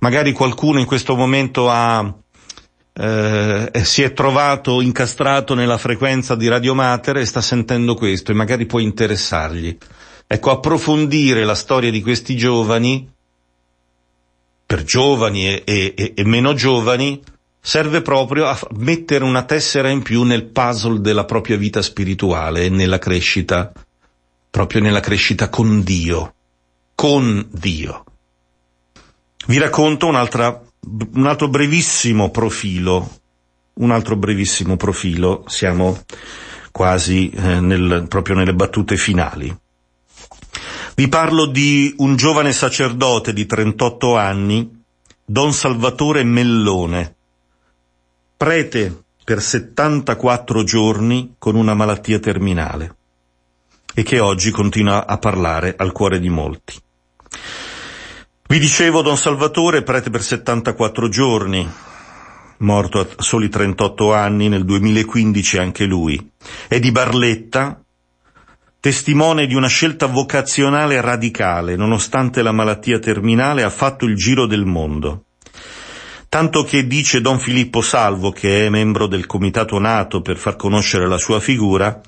Magari 0.00 0.32
qualcuno 0.32 0.80
in 0.80 0.86
questo 0.86 1.16
momento 1.16 1.70
ha, 1.70 2.14
eh, 2.92 3.70
si 3.82 4.02
è 4.02 4.12
trovato 4.12 4.80
incastrato 4.80 5.54
nella 5.54 5.78
frequenza 5.78 6.34
di 6.34 6.48
Radio 6.48 6.74
Mater 6.74 7.18
e 7.18 7.24
sta 7.24 7.40
sentendo 7.40 7.94
questo 7.94 8.30
e 8.30 8.34
magari 8.34 8.66
può 8.66 8.78
interessargli. 8.78 9.76
Ecco, 10.26 10.50
approfondire 10.50 11.44
la 11.44 11.54
storia 11.54 11.90
di 11.90 12.02
questi 12.02 12.36
giovani, 12.36 13.08
per 14.64 14.84
giovani 14.84 15.46
e, 15.46 15.62
e, 15.64 16.12
e 16.14 16.24
meno 16.24 16.54
giovani, 16.54 17.20
serve 17.60 18.00
proprio 18.00 18.46
a 18.46 18.58
mettere 18.76 19.24
una 19.24 19.42
tessera 19.42 19.88
in 19.88 20.02
più 20.02 20.22
nel 20.22 20.46
puzzle 20.46 21.00
della 21.00 21.24
propria 21.24 21.56
vita 21.56 21.82
spirituale 21.82 22.64
e 22.64 22.68
nella 22.70 22.98
crescita, 22.98 23.72
proprio 24.48 24.80
nella 24.80 25.00
crescita 25.00 25.48
con 25.48 25.82
Dio, 25.82 26.34
con 26.94 27.46
Dio. 27.50 28.04
Vi 29.46 29.58
racconto 29.58 30.06
un'altra, 30.06 30.62
un 30.82 31.26
altro 31.26 31.48
brevissimo 31.48 32.30
profilo, 32.30 33.18
un 33.74 33.90
altro 33.90 34.16
brevissimo 34.16 34.76
profilo, 34.76 35.44
siamo 35.46 36.02
quasi 36.70 37.30
eh, 37.30 37.60
nel, 37.60 38.06
proprio 38.08 38.36
nelle 38.36 38.54
battute 38.54 38.96
finali. 38.96 39.54
Vi 40.94 41.08
parlo 41.08 41.46
di 41.46 41.94
un 41.98 42.16
giovane 42.16 42.52
sacerdote 42.52 43.32
di 43.32 43.46
38 43.46 44.16
anni, 44.16 44.82
Don 45.24 45.52
Salvatore 45.52 46.24
Mellone, 46.24 47.14
prete 48.36 49.04
per 49.24 49.40
74 49.40 50.64
giorni 50.64 51.34
con 51.38 51.54
una 51.54 51.74
malattia 51.74 52.18
terminale 52.18 52.96
e 53.94 54.02
che 54.02 54.18
oggi 54.18 54.50
continua 54.50 55.06
a 55.06 55.18
parlare 55.18 55.74
al 55.76 55.92
cuore 55.92 56.18
di 56.18 56.28
molti. 56.28 56.74
Vi 58.50 58.58
dicevo 58.58 59.00
Don 59.00 59.16
Salvatore, 59.16 59.84
prete 59.84 60.10
per 60.10 60.22
74 60.22 61.08
giorni, 61.08 61.64
morto 62.56 62.98
a 62.98 63.06
soli 63.18 63.48
38 63.48 64.12
anni, 64.12 64.48
nel 64.48 64.64
2015 64.64 65.58
anche 65.58 65.84
lui, 65.84 66.32
è 66.66 66.80
di 66.80 66.90
Barletta, 66.90 67.80
testimone 68.80 69.46
di 69.46 69.54
una 69.54 69.68
scelta 69.68 70.06
vocazionale 70.06 71.00
radicale, 71.00 71.76
nonostante 71.76 72.42
la 72.42 72.50
malattia 72.50 72.98
terminale 72.98 73.62
ha 73.62 73.70
fatto 73.70 74.04
il 74.04 74.16
giro 74.16 74.46
del 74.46 74.64
mondo. 74.64 75.26
Tanto 76.28 76.64
che 76.64 76.88
dice 76.88 77.20
Don 77.20 77.38
Filippo 77.38 77.80
Salvo, 77.82 78.32
che 78.32 78.66
è 78.66 78.68
membro 78.68 79.06
del 79.06 79.26
comitato 79.26 79.78
nato 79.78 80.22
per 80.22 80.36
far 80.36 80.56
conoscere 80.56 81.06
la 81.06 81.18
sua 81.18 81.38
figura, 81.38 82.00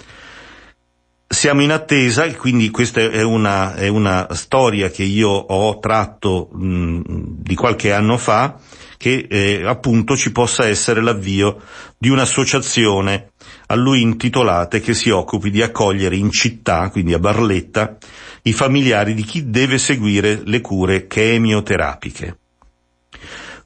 siamo 1.33 1.63
in 1.63 1.73
attesa, 1.73 2.25
e 2.25 2.37
quindi 2.37 2.69
questa 2.71 3.01
è 3.01 3.23
una, 3.23 3.75
è 3.75 3.89
una 3.89 4.27
storia 4.33 4.91
che 4.91 5.03
io 5.03 5.31
ho 5.31 5.79
tratto 5.79 6.51
mh, 6.53 7.01
di 7.07 7.55
qualche 7.55 7.91
anno 7.93 8.19
fa, 8.19 8.59
che 8.99 9.27
eh, 9.31 9.63
appunto 9.65 10.15
ci 10.15 10.31
possa 10.31 10.69
essere 10.69 11.01
l'avvio 11.01 11.63
di 11.97 12.11
un'associazione 12.11 13.31
a 13.69 13.75
lui 13.75 14.03
intitolata 14.03 14.79
che 14.79 14.93
si 14.93 15.09
occupi 15.09 15.51
di 15.51 15.63
accogliere 15.63 16.17
in 16.17 16.31
città, 16.31 16.91
quindi 16.91 17.15
a 17.15 17.19
Barletta, 17.19 17.97
i 18.43 18.53
familiari 18.53 19.15
di 19.15 19.25
chi 19.25 19.49
deve 19.49 19.79
seguire 19.79 20.43
le 20.45 20.61
cure 20.61 21.07
chemioterapiche. 21.07 22.37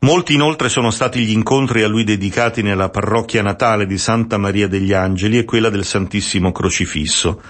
Molti 0.06 0.34
inoltre 0.34 0.68
sono 0.68 0.92
stati 0.92 1.18
gli 1.18 1.32
incontri 1.32 1.82
a 1.82 1.88
lui 1.88 2.04
dedicati 2.04 2.62
nella 2.62 2.90
parrocchia 2.90 3.42
natale 3.42 3.86
di 3.86 3.98
Santa 3.98 4.38
Maria 4.38 4.68
degli 4.68 4.92
Angeli 4.92 5.36
e 5.36 5.44
quella 5.44 5.68
del 5.68 5.84
Santissimo 5.84 6.52
Crocifisso, 6.52 7.42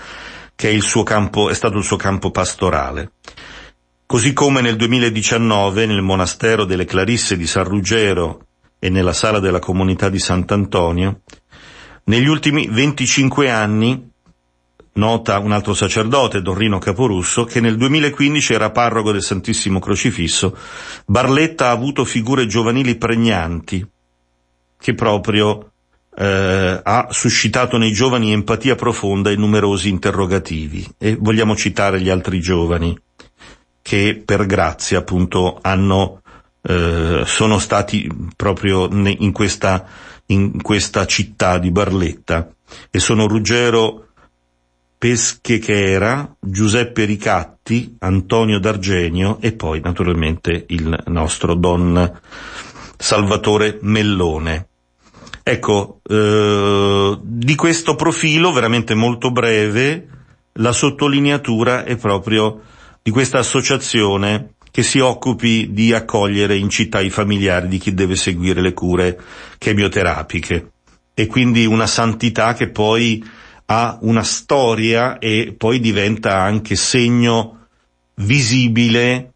che 0.54 0.70
è, 0.70 0.72
il 0.72 0.80
suo 0.80 1.02
campo, 1.02 1.50
è 1.50 1.54
stato 1.54 1.76
il 1.76 1.84
suo 1.84 1.96
campo 1.96 2.30
pastorale. 2.30 3.10
Così 4.06 4.32
come 4.32 4.62
nel 4.62 4.76
2019 4.76 5.84
nel 5.84 6.00
monastero 6.00 6.64
delle 6.64 6.86
Clarisse 6.86 7.36
di 7.36 7.46
San 7.46 7.64
Ruggero 7.64 8.46
e 8.78 8.88
nella 8.88 9.12
sala 9.12 9.38
della 9.38 9.58
comunità 9.58 10.08
di 10.08 10.18
Sant'Antonio, 10.18 11.20
negli 12.04 12.26
ultimi 12.26 12.68
25 12.70 13.50
anni 13.50 14.12
nota 14.96 15.38
un 15.38 15.52
altro 15.52 15.74
sacerdote, 15.74 16.42
Don 16.42 16.54
Rino 16.54 16.78
Caporusso, 16.78 17.44
che 17.44 17.60
nel 17.60 17.76
2015 17.76 18.52
era 18.52 18.70
parroco 18.70 19.12
del 19.12 19.22
Santissimo 19.22 19.78
Crocifisso, 19.78 20.56
Barletta 21.06 21.68
ha 21.68 21.70
avuto 21.70 22.04
figure 22.04 22.46
giovanili 22.46 22.96
pregnanti, 22.96 23.86
che 24.78 24.94
proprio 24.94 25.70
eh, 26.16 26.80
ha 26.82 27.08
suscitato 27.10 27.76
nei 27.76 27.92
giovani 27.92 28.32
empatia 28.32 28.74
profonda 28.74 29.30
e 29.30 29.36
numerosi 29.36 29.88
interrogativi. 29.88 30.86
E 30.98 31.16
vogliamo 31.18 31.54
citare 31.54 32.00
gli 32.00 32.08
altri 32.08 32.40
giovani 32.40 32.98
che 33.82 34.20
per 34.24 34.46
grazia 34.46 34.98
appunto 34.98 35.58
hanno, 35.62 36.22
eh, 36.62 37.22
sono 37.24 37.58
stati 37.60 38.10
proprio 38.34 38.88
in 38.90 39.30
questa, 39.30 39.86
in 40.26 40.60
questa 40.60 41.06
città 41.06 41.58
di 41.58 41.70
Barletta 41.70 42.50
e 42.90 42.98
sono 42.98 43.28
Ruggero 43.28 44.05
Peschechera, 44.98 46.36
Giuseppe 46.40 47.04
Ricatti, 47.04 47.96
Antonio 47.98 48.58
D'Argenio 48.58 49.38
e 49.40 49.52
poi 49.52 49.80
naturalmente 49.80 50.64
il 50.68 51.02
nostro 51.06 51.54
Don 51.54 52.20
Salvatore 52.96 53.78
Mellone. 53.82 54.68
Ecco, 55.42 56.00
eh, 56.08 57.18
di 57.22 57.54
questo 57.54 57.94
profilo 57.94 58.52
veramente 58.52 58.94
molto 58.94 59.30
breve, 59.30 60.08
la 60.54 60.72
sottolineatura 60.72 61.84
è 61.84 61.96
proprio 61.96 62.62
di 63.02 63.10
questa 63.10 63.38
associazione 63.38 64.54
che 64.70 64.82
si 64.82 64.98
occupi 64.98 65.72
di 65.72 65.92
accogliere 65.92 66.56
in 66.56 66.68
città 66.68 67.00
i 67.00 67.10
familiari 67.10 67.68
di 67.68 67.78
chi 67.78 67.94
deve 67.94 68.16
seguire 68.16 68.60
le 68.60 68.72
cure 68.72 69.18
chemioterapiche 69.58 70.70
e 71.14 71.26
quindi 71.26 71.64
una 71.64 71.86
santità 71.86 72.52
che 72.52 72.68
poi 72.68 73.24
ha 73.66 73.98
una 74.02 74.22
storia 74.22 75.18
e 75.18 75.54
poi 75.56 75.80
diventa 75.80 76.40
anche 76.40 76.76
segno 76.76 77.66
visibile 78.14 79.32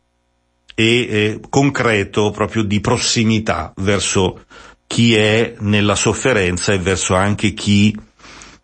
e 0.74 0.84
eh, 0.84 1.40
concreto 1.48 2.30
proprio 2.30 2.62
di 2.62 2.80
prossimità 2.80 3.72
verso 3.76 4.44
chi 4.86 5.14
è 5.14 5.54
nella 5.58 5.94
sofferenza 5.94 6.72
e 6.72 6.78
verso 6.78 7.14
anche 7.14 7.52
chi 7.54 7.94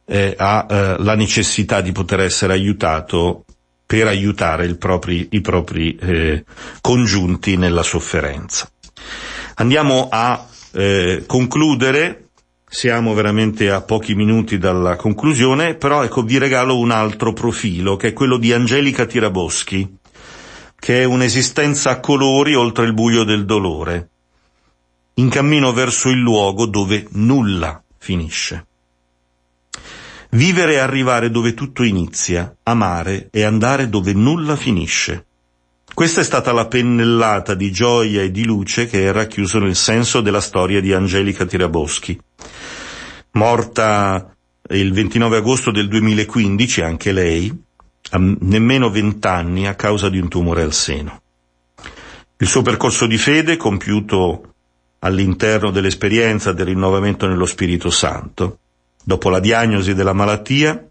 eh, 0.06 0.34
ha 0.36 0.66
eh, 0.68 0.96
la 0.98 1.14
necessità 1.14 1.80
di 1.80 1.92
poter 1.92 2.20
essere 2.20 2.52
aiutato 2.52 3.44
per 3.84 4.06
aiutare 4.08 4.74
propri, 4.74 5.28
i 5.32 5.40
propri 5.40 5.94
eh, 5.96 6.44
congiunti 6.80 7.56
nella 7.56 7.82
sofferenza. 7.82 8.68
Andiamo 9.56 10.08
a 10.10 10.46
eh, 10.72 11.24
concludere, 11.26 12.25
siamo 12.68 13.14
veramente 13.14 13.70
a 13.70 13.80
pochi 13.80 14.14
minuti 14.14 14.58
dalla 14.58 14.96
conclusione, 14.96 15.74
però 15.74 16.02
ecco 16.02 16.22
vi 16.22 16.38
regalo 16.38 16.78
un 16.78 16.90
altro 16.90 17.32
profilo 17.32 17.96
che 17.96 18.08
è 18.08 18.12
quello 18.12 18.36
di 18.36 18.52
Angelica 18.52 19.06
Tiraboschi, 19.06 19.96
che 20.78 21.02
è 21.02 21.04
un'esistenza 21.04 21.90
a 21.90 22.00
colori 22.00 22.54
oltre 22.54 22.84
il 22.84 22.92
buio 22.92 23.24
del 23.24 23.44
dolore 23.44 24.10
in 25.18 25.30
cammino 25.30 25.72
verso 25.72 26.10
il 26.10 26.18
luogo 26.18 26.66
dove 26.66 27.06
nulla 27.12 27.82
finisce. 27.96 28.66
Vivere 30.30 30.74
e 30.74 30.78
arrivare 30.78 31.30
dove 31.30 31.54
tutto 31.54 31.82
inizia, 31.82 32.54
amare 32.64 33.28
e 33.30 33.42
andare 33.42 33.88
dove 33.88 34.12
nulla 34.12 34.56
finisce. 34.56 35.25
Questa 35.96 36.20
è 36.20 36.24
stata 36.24 36.52
la 36.52 36.66
pennellata 36.66 37.54
di 37.54 37.72
gioia 37.72 38.20
e 38.20 38.30
di 38.30 38.44
luce 38.44 38.86
che 38.86 39.08
è 39.08 39.12
racchiuso 39.12 39.58
nel 39.60 39.74
senso 39.74 40.20
della 40.20 40.42
storia 40.42 40.82
di 40.82 40.92
Angelica 40.92 41.46
Tiraboschi. 41.46 42.20
Morta 43.30 44.30
il 44.72 44.92
29 44.92 45.38
agosto 45.38 45.70
del 45.70 45.88
2015, 45.88 46.82
anche 46.82 47.12
lei, 47.12 47.50
a 48.10 48.18
nemmeno 48.18 48.90
vent'anni 48.90 49.66
a 49.66 49.74
causa 49.74 50.10
di 50.10 50.18
un 50.18 50.28
tumore 50.28 50.60
al 50.60 50.74
seno. 50.74 51.22
Il 52.36 52.46
suo 52.46 52.60
percorso 52.60 53.06
di 53.06 53.16
fede, 53.16 53.56
compiuto 53.56 54.52
all'interno 54.98 55.70
dell'esperienza 55.70 56.52
del 56.52 56.66
rinnovamento 56.66 57.26
nello 57.26 57.46
Spirito 57.46 57.88
Santo. 57.88 58.58
Dopo 59.02 59.30
la 59.30 59.40
diagnosi 59.40 59.94
della 59.94 60.12
malattia, 60.12 60.90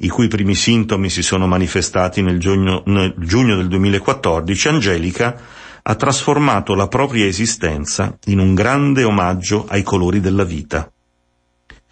i 0.00 0.08
cui 0.08 0.28
primi 0.28 0.54
sintomi 0.54 1.10
si 1.10 1.22
sono 1.22 1.46
manifestati 1.46 2.22
nel 2.22 2.38
giugno, 2.38 2.82
nel 2.86 3.14
giugno 3.16 3.56
del 3.56 3.68
2014, 3.68 4.68
Angelica 4.68 5.40
ha 5.82 5.94
trasformato 5.94 6.74
la 6.74 6.86
propria 6.86 7.26
esistenza 7.26 8.16
in 8.26 8.38
un 8.38 8.54
grande 8.54 9.02
omaggio 9.04 9.66
ai 9.68 9.82
colori 9.82 10.20
della 10.20 10.44
vita. 10.44 10.90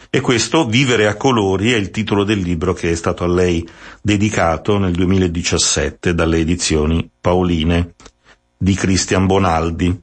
E 0.09 0.21
questo, 0.21 0.67
Vivere 0.67 1.09
a 1.09 1.17
colori, 1.17 1.73
è 1.73 1.77
il 1.77 1.91
titolo 1.91 2.23
del 2.23 2.39
libro 2.39 2.73
che 2.75 2.91
è 2.91 2.95
stato 2.95 3.25
a 3.25 3.29
lei 3.29 3.67
dedicato 4.01 4.79
nel 4.79 4.93
2017 4.93 6.15
dalle 6.15 6.39
edizioni 6.39 7.09
Paoline 7.21 7.95
di 8.57 8.75
Christian 8.75 9.27
Bonaldi 9.27 10.01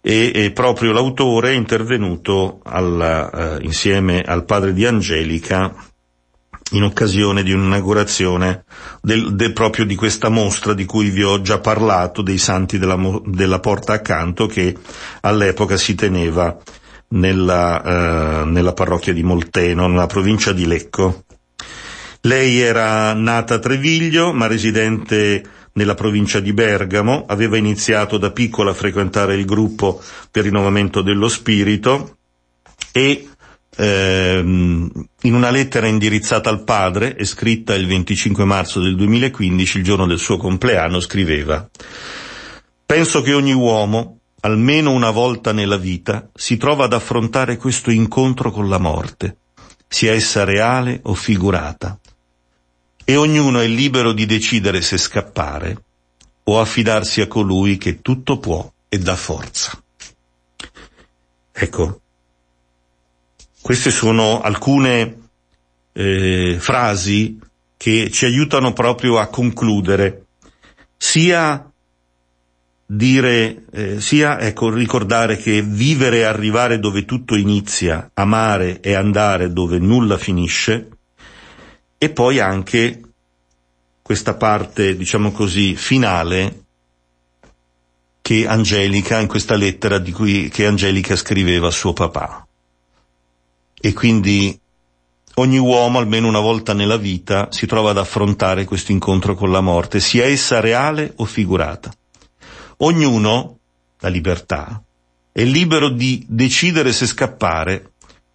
e, 0.00 0.32
e 0.34 0.50
proprio 0.52 0.92
l'autore 0.92 1.50
è 1.50 1.54
intervenuto 1.54 2.60
alla, 2.64 3.58
eh, 3.58 3.64
insieme 3.64 4.20
al 4.22 4.44
padre 4.44 4.72
di 4.72 4.86
Angelica 4.86 5.74
in 6.70 6.82
occasione 6.82 7.42
di 7.42 7.52
un'inaugurazione 7.52 8.64
del, 9.00 9.34
del, 9.34 9.52
proprio 9.52 9.84
di 9.84 9.94
questa 9.94 10.28
mostra 10.28 10.74
di 10.74 10.84
cui 10.84 11.10
vi 11.10 11.22
ho 11.22 11.40
già 11.40 11.58
parlato, 11.58 12.22
dei 12.22 12.38
santi 12.38 12.78
della, 12.78 12.98
della 13.24 13.60
porta 13.60 13.94
accanto, 13.94 14.46
che 14.46 14.76
all'epoca 15.22 15.76
si 15.76 15.94
teneva 15.94 16.56
nella, 17.08 17.82
eh, 17.82 18.44
nella 18.44 18.72
parrocchia 18.72 19.12
di 19.12 19.22
Molteno, 19.22 19.88
nella 19.88 20.06
provincia 20.06 20.52
di 20.52 20.66
Lecco. 20.66 21.24
Lei 22.22 22.60
era 22.60 23.14
nata 23.14 23.54
a 23.54 23.58
Treviglio, 23.58 24.32
ma 24.32 24.46
residente 24.46 25.42
nella 25.72 25.94
provincia 25.94 26.40
di 26.40 26.52
Bergamo, 26.52 27.24
aveva 27.26 27.56
iniziato 27.56 28.18
da 28.18 28.30
piccola 28.30 28.72
a 28.72 28.74
frequentare 28.74 29.34
il 29.34 29.44
gruppo 29.44 30.02
per 30.30 30.44
rinnovamento 30.44 31.00
dello 31.00 31.28
spirito 31.28 32.16
e 32.92 33.29
ehm, 33.76 34.90
in 35.22 35.34
una 35.34 35.50
lettera 35.50 35.86
indirizzata 35.86 36.50
al 36.50 36.64
padre 36.64 37.16
e 37.16 37.24
scritta 37.24 37.74
il 37.74 37.86
25 37.86 38.44
marzo 38.44 38.80
del 38.80 38.96
2015, 38.96 39.78
il 39.78 39.84
giorno 39.84 40.06
del 40.06 40.18
suo 40.18 40.36
compleanno, 40.36 41.00
scriveva 41.00 41.68
Penso 42.86 43.22
che 43.22 43.34
ogni 43.34 43.52
uomo, 43.52 44.18
almeno 44.40 44.90
una 44.90 45.10
volta 45.10 45.52
nella 45.52 45.76
vita, 45.76 46.28
si 46.34 46.56
trova 46.56 46.84
ad 46.84 46.92
affrontare 46.92 47.56
questo 47.56 47.90
incontro 47.90 48.50
con 48.50 48.68
la 48.68 48.78
morte, 48.78 49.36
sia 49.86 50.12
essa 50.12 50.44
reale 50.44 51.00
o 51.04 51.14
figurata 51.14 51.98
e 53.10 53.16
ognuno 53.16 53.58
è 53.58 53.66
libero 53.66 54.12
di 54.12 54.24
decidere 54.24 54.82
se 54.82 54.96
scappare 54.96 55.82
o 56.44 56.60
affidarsi 56.60 57.20
a 57.20 57.26
colui 57.26 57.76
che 57.76 58.02
tutto 58.02 58.38
può 58.38 58.70
e 58.88 58.98
dà 58.98 59.16
forza. 59.16 59.82
Ecco, 61.52 61.99
queste 63.70 63.92
sono 63.92 64.40
alcune 64.40 65.28
eh, 65.92 66.56
frasi 66.58 67.38
che 67.76 68.10
ci 68.10 68.24
aiutano 68.24 68.72
proprio 68.72 69.20
a 69.20 69.28
concludere, 69.28 70.24
sia 70.96 71.70
dire, 72.84 73.62
eh, 73.70 74.00
sia 74.00 74.40
ecco, 74.40 74.70
ricordare 74.70 75.36
che 75.36 75.62
vivere 75.62 76.16
e 76.16 76.22
arrivare 76.24 76.80
dove 76.80 77.04
tutto 77.04 77.36
inizia, 77.36 78.10
amare 78.14 78.80
e 78.80 78.94
andare 78.94 79.52
dove 79.52 79.78
nulla 79.78 80.18
finisce, 80.18 80.88
e 81.96 82.10
poi 82.10 82.40
anche 82.40 83.00
questa 84.02 84.34
parte, 84.34 84.96
diciamo 84.96 85.30
così, 85.30 85.76
finale 85.76 86.64
che 88.20 88.48
Angelica, 88.48 89.20
in 89.20 89.28
questa 89.28 89.54
lettera 89.54 90.00
di 90.00 90.10
cui, 90.10 90.48
che 90.48 90.66
Angelica 90.66 91.14
scriveva 91.14 91.68
a 91.68 91.70
suo 91.70 91.92
papà. 91.92 92.46
E 93.80 93.92
quindi 93.94 94.58
ogni 95.34 95.58
uomo, 95.58 95.98
almeno 95.98 96.28
una 96.28 96.40
volta 96.40 96.74
nella 96.74 96.98
vita, 96.98 97.48
si 97.50 97.66
trova 97.66 97.90
ad 97.90 97.98
affrontare 97.98 98.64
questo 98.64 98.92
incontro 98.92 99.34
con 99.34 99.50
la 99.50 99.60
morte, 99.60 100.00
sia 100.00 100.26
essa 100.26 100.60
reale 100.60 101.14
o 101.16 101.24
figurata. 101.24 101.90
Ognuno, 102.78 103.58
la 104.00 104.08
libertà, 104.08 104.82
è 105.32 105.42
libero 105.44 105.88
di 105.88 106.24
decidere 106.28 106.92
se 106.92 107.06
scappare 107.06 107.92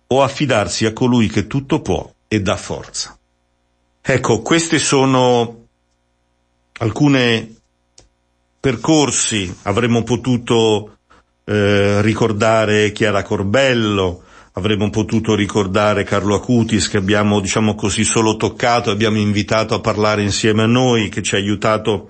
o 0.08 0.24
affidarsi 0.24 0.86
a 0.86 0.94
colui 0.94 1.28
che 1.28 1.48
tutto 1.48 1.82
può 1.82 2.12
e 2.28 2.42
dà 2.42 2.56
forza. 2.56 3.18
Ecco, 4.02 4.42
questi 4.42 4.80
sono 4.80 5.66
alcuni 6.80 7.56
percorsi, 8.60 9.56
avremmo 9.64 10.04
potuto 10.04 10.98
eh, 11.44 12.02
ricordare 12.02 12.92
Chiara 12.92 13.24
Corbello, 13.24 14.24
avremmo 14.58 14.90
potuto 14.90 15.36
ricordare 15.36 16.04
Carlo 16.04 16.36
Acutis 16.36 16.88
che 16.88 16.98
abbiamo, 16.98 17.40
diciamo 17.40 17.76
così, 17.76 18.04
solo 18.04 18.38
toccato, 18.38 18.90
abbiamo 18.90 19.18
invitato 19.18 19.76
a 19.76 19.82
parlare 19.82 20.22
insieme 20.22 20.64
a 20.64 20.68
noi, 20.68 21.10
che 21.10 21.22
ci 21.22 21.36
ha 21.36 21.38
aiutato 21.38 22.10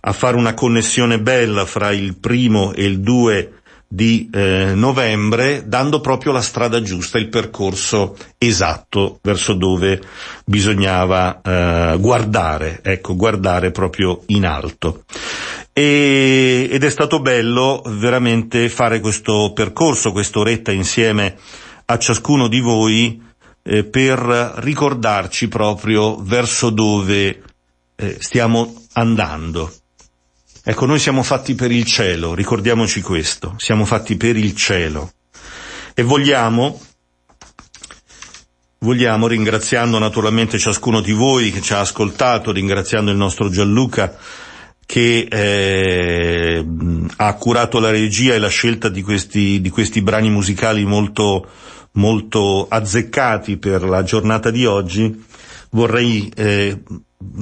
a 0.00 0.12
fare 0.12 0.36
una 0.36 0.54
connessione 0.54 1.18
bella 1.18 1.64
fra 1.64 1.90
il 1.90 2.16
primo 2.16 2.72
e 2.74 2.84
il 2.84 3.00
2 3.00 3.52
di 3.88 4.28
eh, 4.32 4.72
novembre, 4.74 5.64
dando 5.66 6.00
proprio 6.00 6.32
la 6.32 6.40
strada 6.42 6.80
giusta, 6.82 7.18
il 7.18 7.28
percorso 7.28 8.16
esatto 8.38 9.18
verso 9.22 9.54
dove 9.54 10.00
bisognava 10.44 11.40
eh, 11.42 11.96
guardare, 11.98 12.80
ecco, 12.82 13.16
guardare 13.16 13.70
proprio 13.70 14.22
in 14.26 14.46
alto. 14.46 15.04
E, 15.72 16.68
ed 16.70 16.84
è 16.84 16.90
stato 16.90 17.20
bello 17.20 17.82
veramente 17.86 18.68
fare 18.68 19.00
questo 19.00 19.52
percorso, 19.54 20.12
quest'oretta 20.12 20.70
insieme 20.70 21.36
a 21.86 21.98
ciascuno 21.98 22.48
di 22.48 22.60
voi 22.60 23.22
eh, 23.62 23.84
per 23.84 24.18
ricordarci 24.56 25.48
proprio 25.48 26.16
verso 26.20 26.70
dove 26.70 27.42
eh, 27.96 28.16
stiamo 28.20 28.82
andando. 28.92 29.72
Ecco, 30.62 30.86
noi 30.86 30.98
siamo 30.98 31.22
fatti 31.22 31.54
per 31.54 31.70
il 31.70 31.84
cielo, 31.84 32.34
ricordiamoci 32.34 33.02
questo, 33.02 33.54
siamo 33.58 33.84
fatti 33.84 34.16
per 34.16 34.36
il 34.36 34.54
cielo 34.54 35.12
e 35.92 36.02
vogliamo, 36.02 36.80
vogliamo, 38.78 39.26
ringraziando 39.26 39.98
naturalmente 39.98 40.58
ciascuno 40.58 41.00
di 41.00 41.12
voi 41.12 41.52
che 41.52 41.60
ci 41.60 41.74
ha 41.74 41.80
ascoltato, 41.80 42.50
ringraziando 42.50 43.10
il 43.10 43.16
nostro 43.18 43.50
Gianluca 43.50 44.16
che 44.86 45.26
eh, 45.30 46.66
ha 47.16 47.34
curato 47.34 47.78
la 47.78 47.90
regia 47.90 48.34
e 48.34 48.38
la 48.38 48.48
scelta 48.48 48.88
di 48.88 49.02
questi, 49.02 49.60
di 49.60 49.70
questi 49.70 50.02
brani 50.02 50.30
musicali 50.30 50.84
molto, 50.84 51.46
molto 51.94 52.66
azzeccati 52.68 53.56
per 53.56 53.82
la 53.82 54.02
giornata 54.02 54.50
di 54.50 54.66
oggi, 54.66 55.24
vorrei 55.70 56.30
eh, 56.34 56.80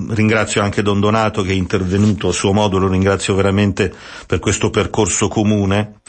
ringrazio 0.09 0.63
anche 0.63 0.83
Don 0.83 1.01
Donato 1.01 1.43
che 1.43 1.51
è 1.51 1.55
intervenuto 1.55 2.29
a 2.29 2.33
suo 2.33 2.53
modo, 2.53 2.79
lo 2.79 2.89
ringrazio 2.89 3.35
veramente 3.35 3.93
per 4.27 4.39
questo 4.39 4.71
percorso 4.71 5.29
comune. 5.29 6.01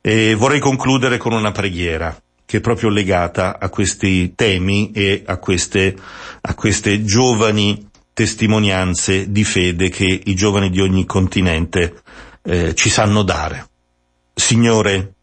E 0.00 0.34
vorrei 0.34 0.60
concludere 0.60 1.18
con 1.18 1.32
una 1.32 1.52
preghiera 1.52 2.18
che 2.46 2.56
è 2.56 2.60
proprio 2.60 2.88
legata 2.88 3.58
a 3.60 3.68
questi 3.68 4.34
temi 4.34 4.90
e 4.92 5.22
a 5.24 5.36
queste, 5.36 5.94
a 6.40 6.54
queste 6.54 7.04
giovani 7.04 7.88
testimonianze 8.12 9.30
di 9.30 9.44
fede 9.44 9.88
che 9.88 10.04
i 10.24 10.34
giovani 10.34 10.68
di 10.70 10.80
ogni 10.80 11.04
continente 11.04 12.02
eh, 12.42 12.74
ci 12.74 12.88
sanno 12.90 13.22
dare. 13.22 13.68
Signore, 14.34 15.14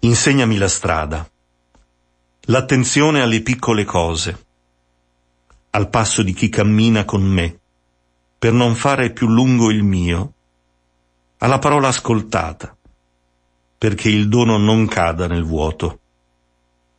insegnami 0.00 0.56
la 0.56 0.68
strada, 0.68 1.28
l'attenzione 2.48 3.22
alle 3.22 3.42
piccole 3.42 3.84
cose, 3.84 4.46
al 5.70 5.90
passo 5.90 6.22
di 6.22 6.32
chi 6.32 6.48
cammina 6.48 7.04
con 7.04 7.22
me, 7.22 7.58
per 8.38 8.52
non 8.52 8.76
fare 8.76 9.10
più 9.10 9.26
lungo 9.26 9.70
il 9.70 9.82
mio, 9.82 10.32
alla 11.38 11.58
parola 11.58 11.88
ascoltata, 11.88 12.76
perché 13.76 14.08
il 14.08 14.28
dono 14.28 14.58
non 14.58 14.86
cada 14.86 15.26
nel 15.26 15.44
vuoto, 15.44 15.98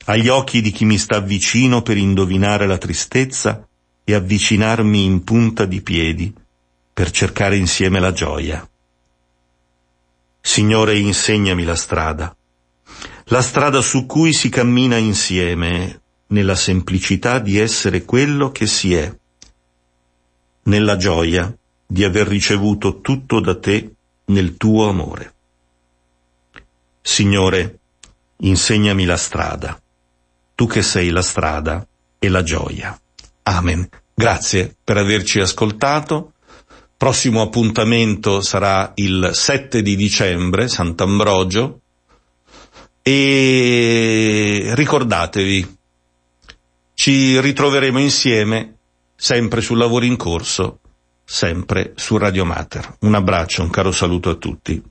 agli 0.06 0.28
occhi 0.28 0.62
di 0.62 0.72
chi 0.72 0.84
mi 0.84 0.98
sta 0.98 1.20
vicino 1.20 1.82
per 1.82 1.96
indovinare 1.96 2.68
la 2.68 2.78
tristezza 2.78 3.66
e 4.04 4.14
avvicinarmi 4.14 5.06
in 5.06 5.24
punta 5.24 5.66
di 5.66 5.82
piedi 5.82 6.34
per 6.94 7.10
cercare 7.12 7.56
insieme 7.56 8.00
la 8.00 8.12
gioia. 8.12 8.68
Signore, 10.42 10.98
insegnami 10.98 11.64
la 11.64 11.76
strada, 11.76 12.37
la 13.30 13.42
strada 13.42 13.82
su 13.82 14.06
cui 14.06 14.32
si 14.32 14.50
cammina 14.50 14.96
insieme 14.96 16.02
nella 16.28 16.56
semplicità 16.56 17.40
di 17.40 17.58
essere 17.58 18.04
quello 18.04 18.52
che 18.52 18.68
si 18.68 18.94
è, 18.94 19.14
nella 20.64 20.96
gioia 20.98 21.54
di 21.86 22.04
aver 22.04 22.28
ricevuto 22.28 23.02
tutto 23.02 23.40
da 23.40 23.58
te 23.58 23.94
nel 24.26 24.56
tuo 24.56 24.90
amore. 24.90 25.34
Signore, 27.02 27.80
insegnami 28.38 29.06
la 29.06 29.18
strada, 29.18 29.80
tu 30.56 30.66
che 30.68 30.82
sei 30.82 31.10
la 31.10 31.22
strada 31.22 31.86
e 32.20 32.30
la 32.30 32.44
gioia. 32.44 33.00
Amen. 33.44 33.88
Grazie 34.14 34.76
per 34.84 34.98
averci 34.98 35.40
ascoltato. 35.40 36.34
Prossimo 36.98 37.42
appuntamento 37.42 38.42
sarà 38.42 38.92
il 38.96 39.30
7 39.34 39.82
di 39.82 39.96
dicembre, 39.96 40.68
Sant'Ambrogio. 40.68 41.82
E 43.10 44.72
ricordatevi, 44.74 45.78
ci 46.94 47.40
ritroveremo 47.40 48.00
insieme 48.00 48.80
sempre 49.16 49.62
sul 49.62 49.78
lavoro 49.78 50.04
in 50.04 50.18
corso, 50.18 50.80
sempre 51.24 51.94
su 51.96 52.18
Radio 52.18 52.44
Mater. 52.44 52.98
Un 53.00 53.16
abbraccio, 53.16 53.62
un 53.62 53.70
caro 53.70 53.94
saluto 53.94 54.32
a 54.32 54.36
tutti. 54.36 54.84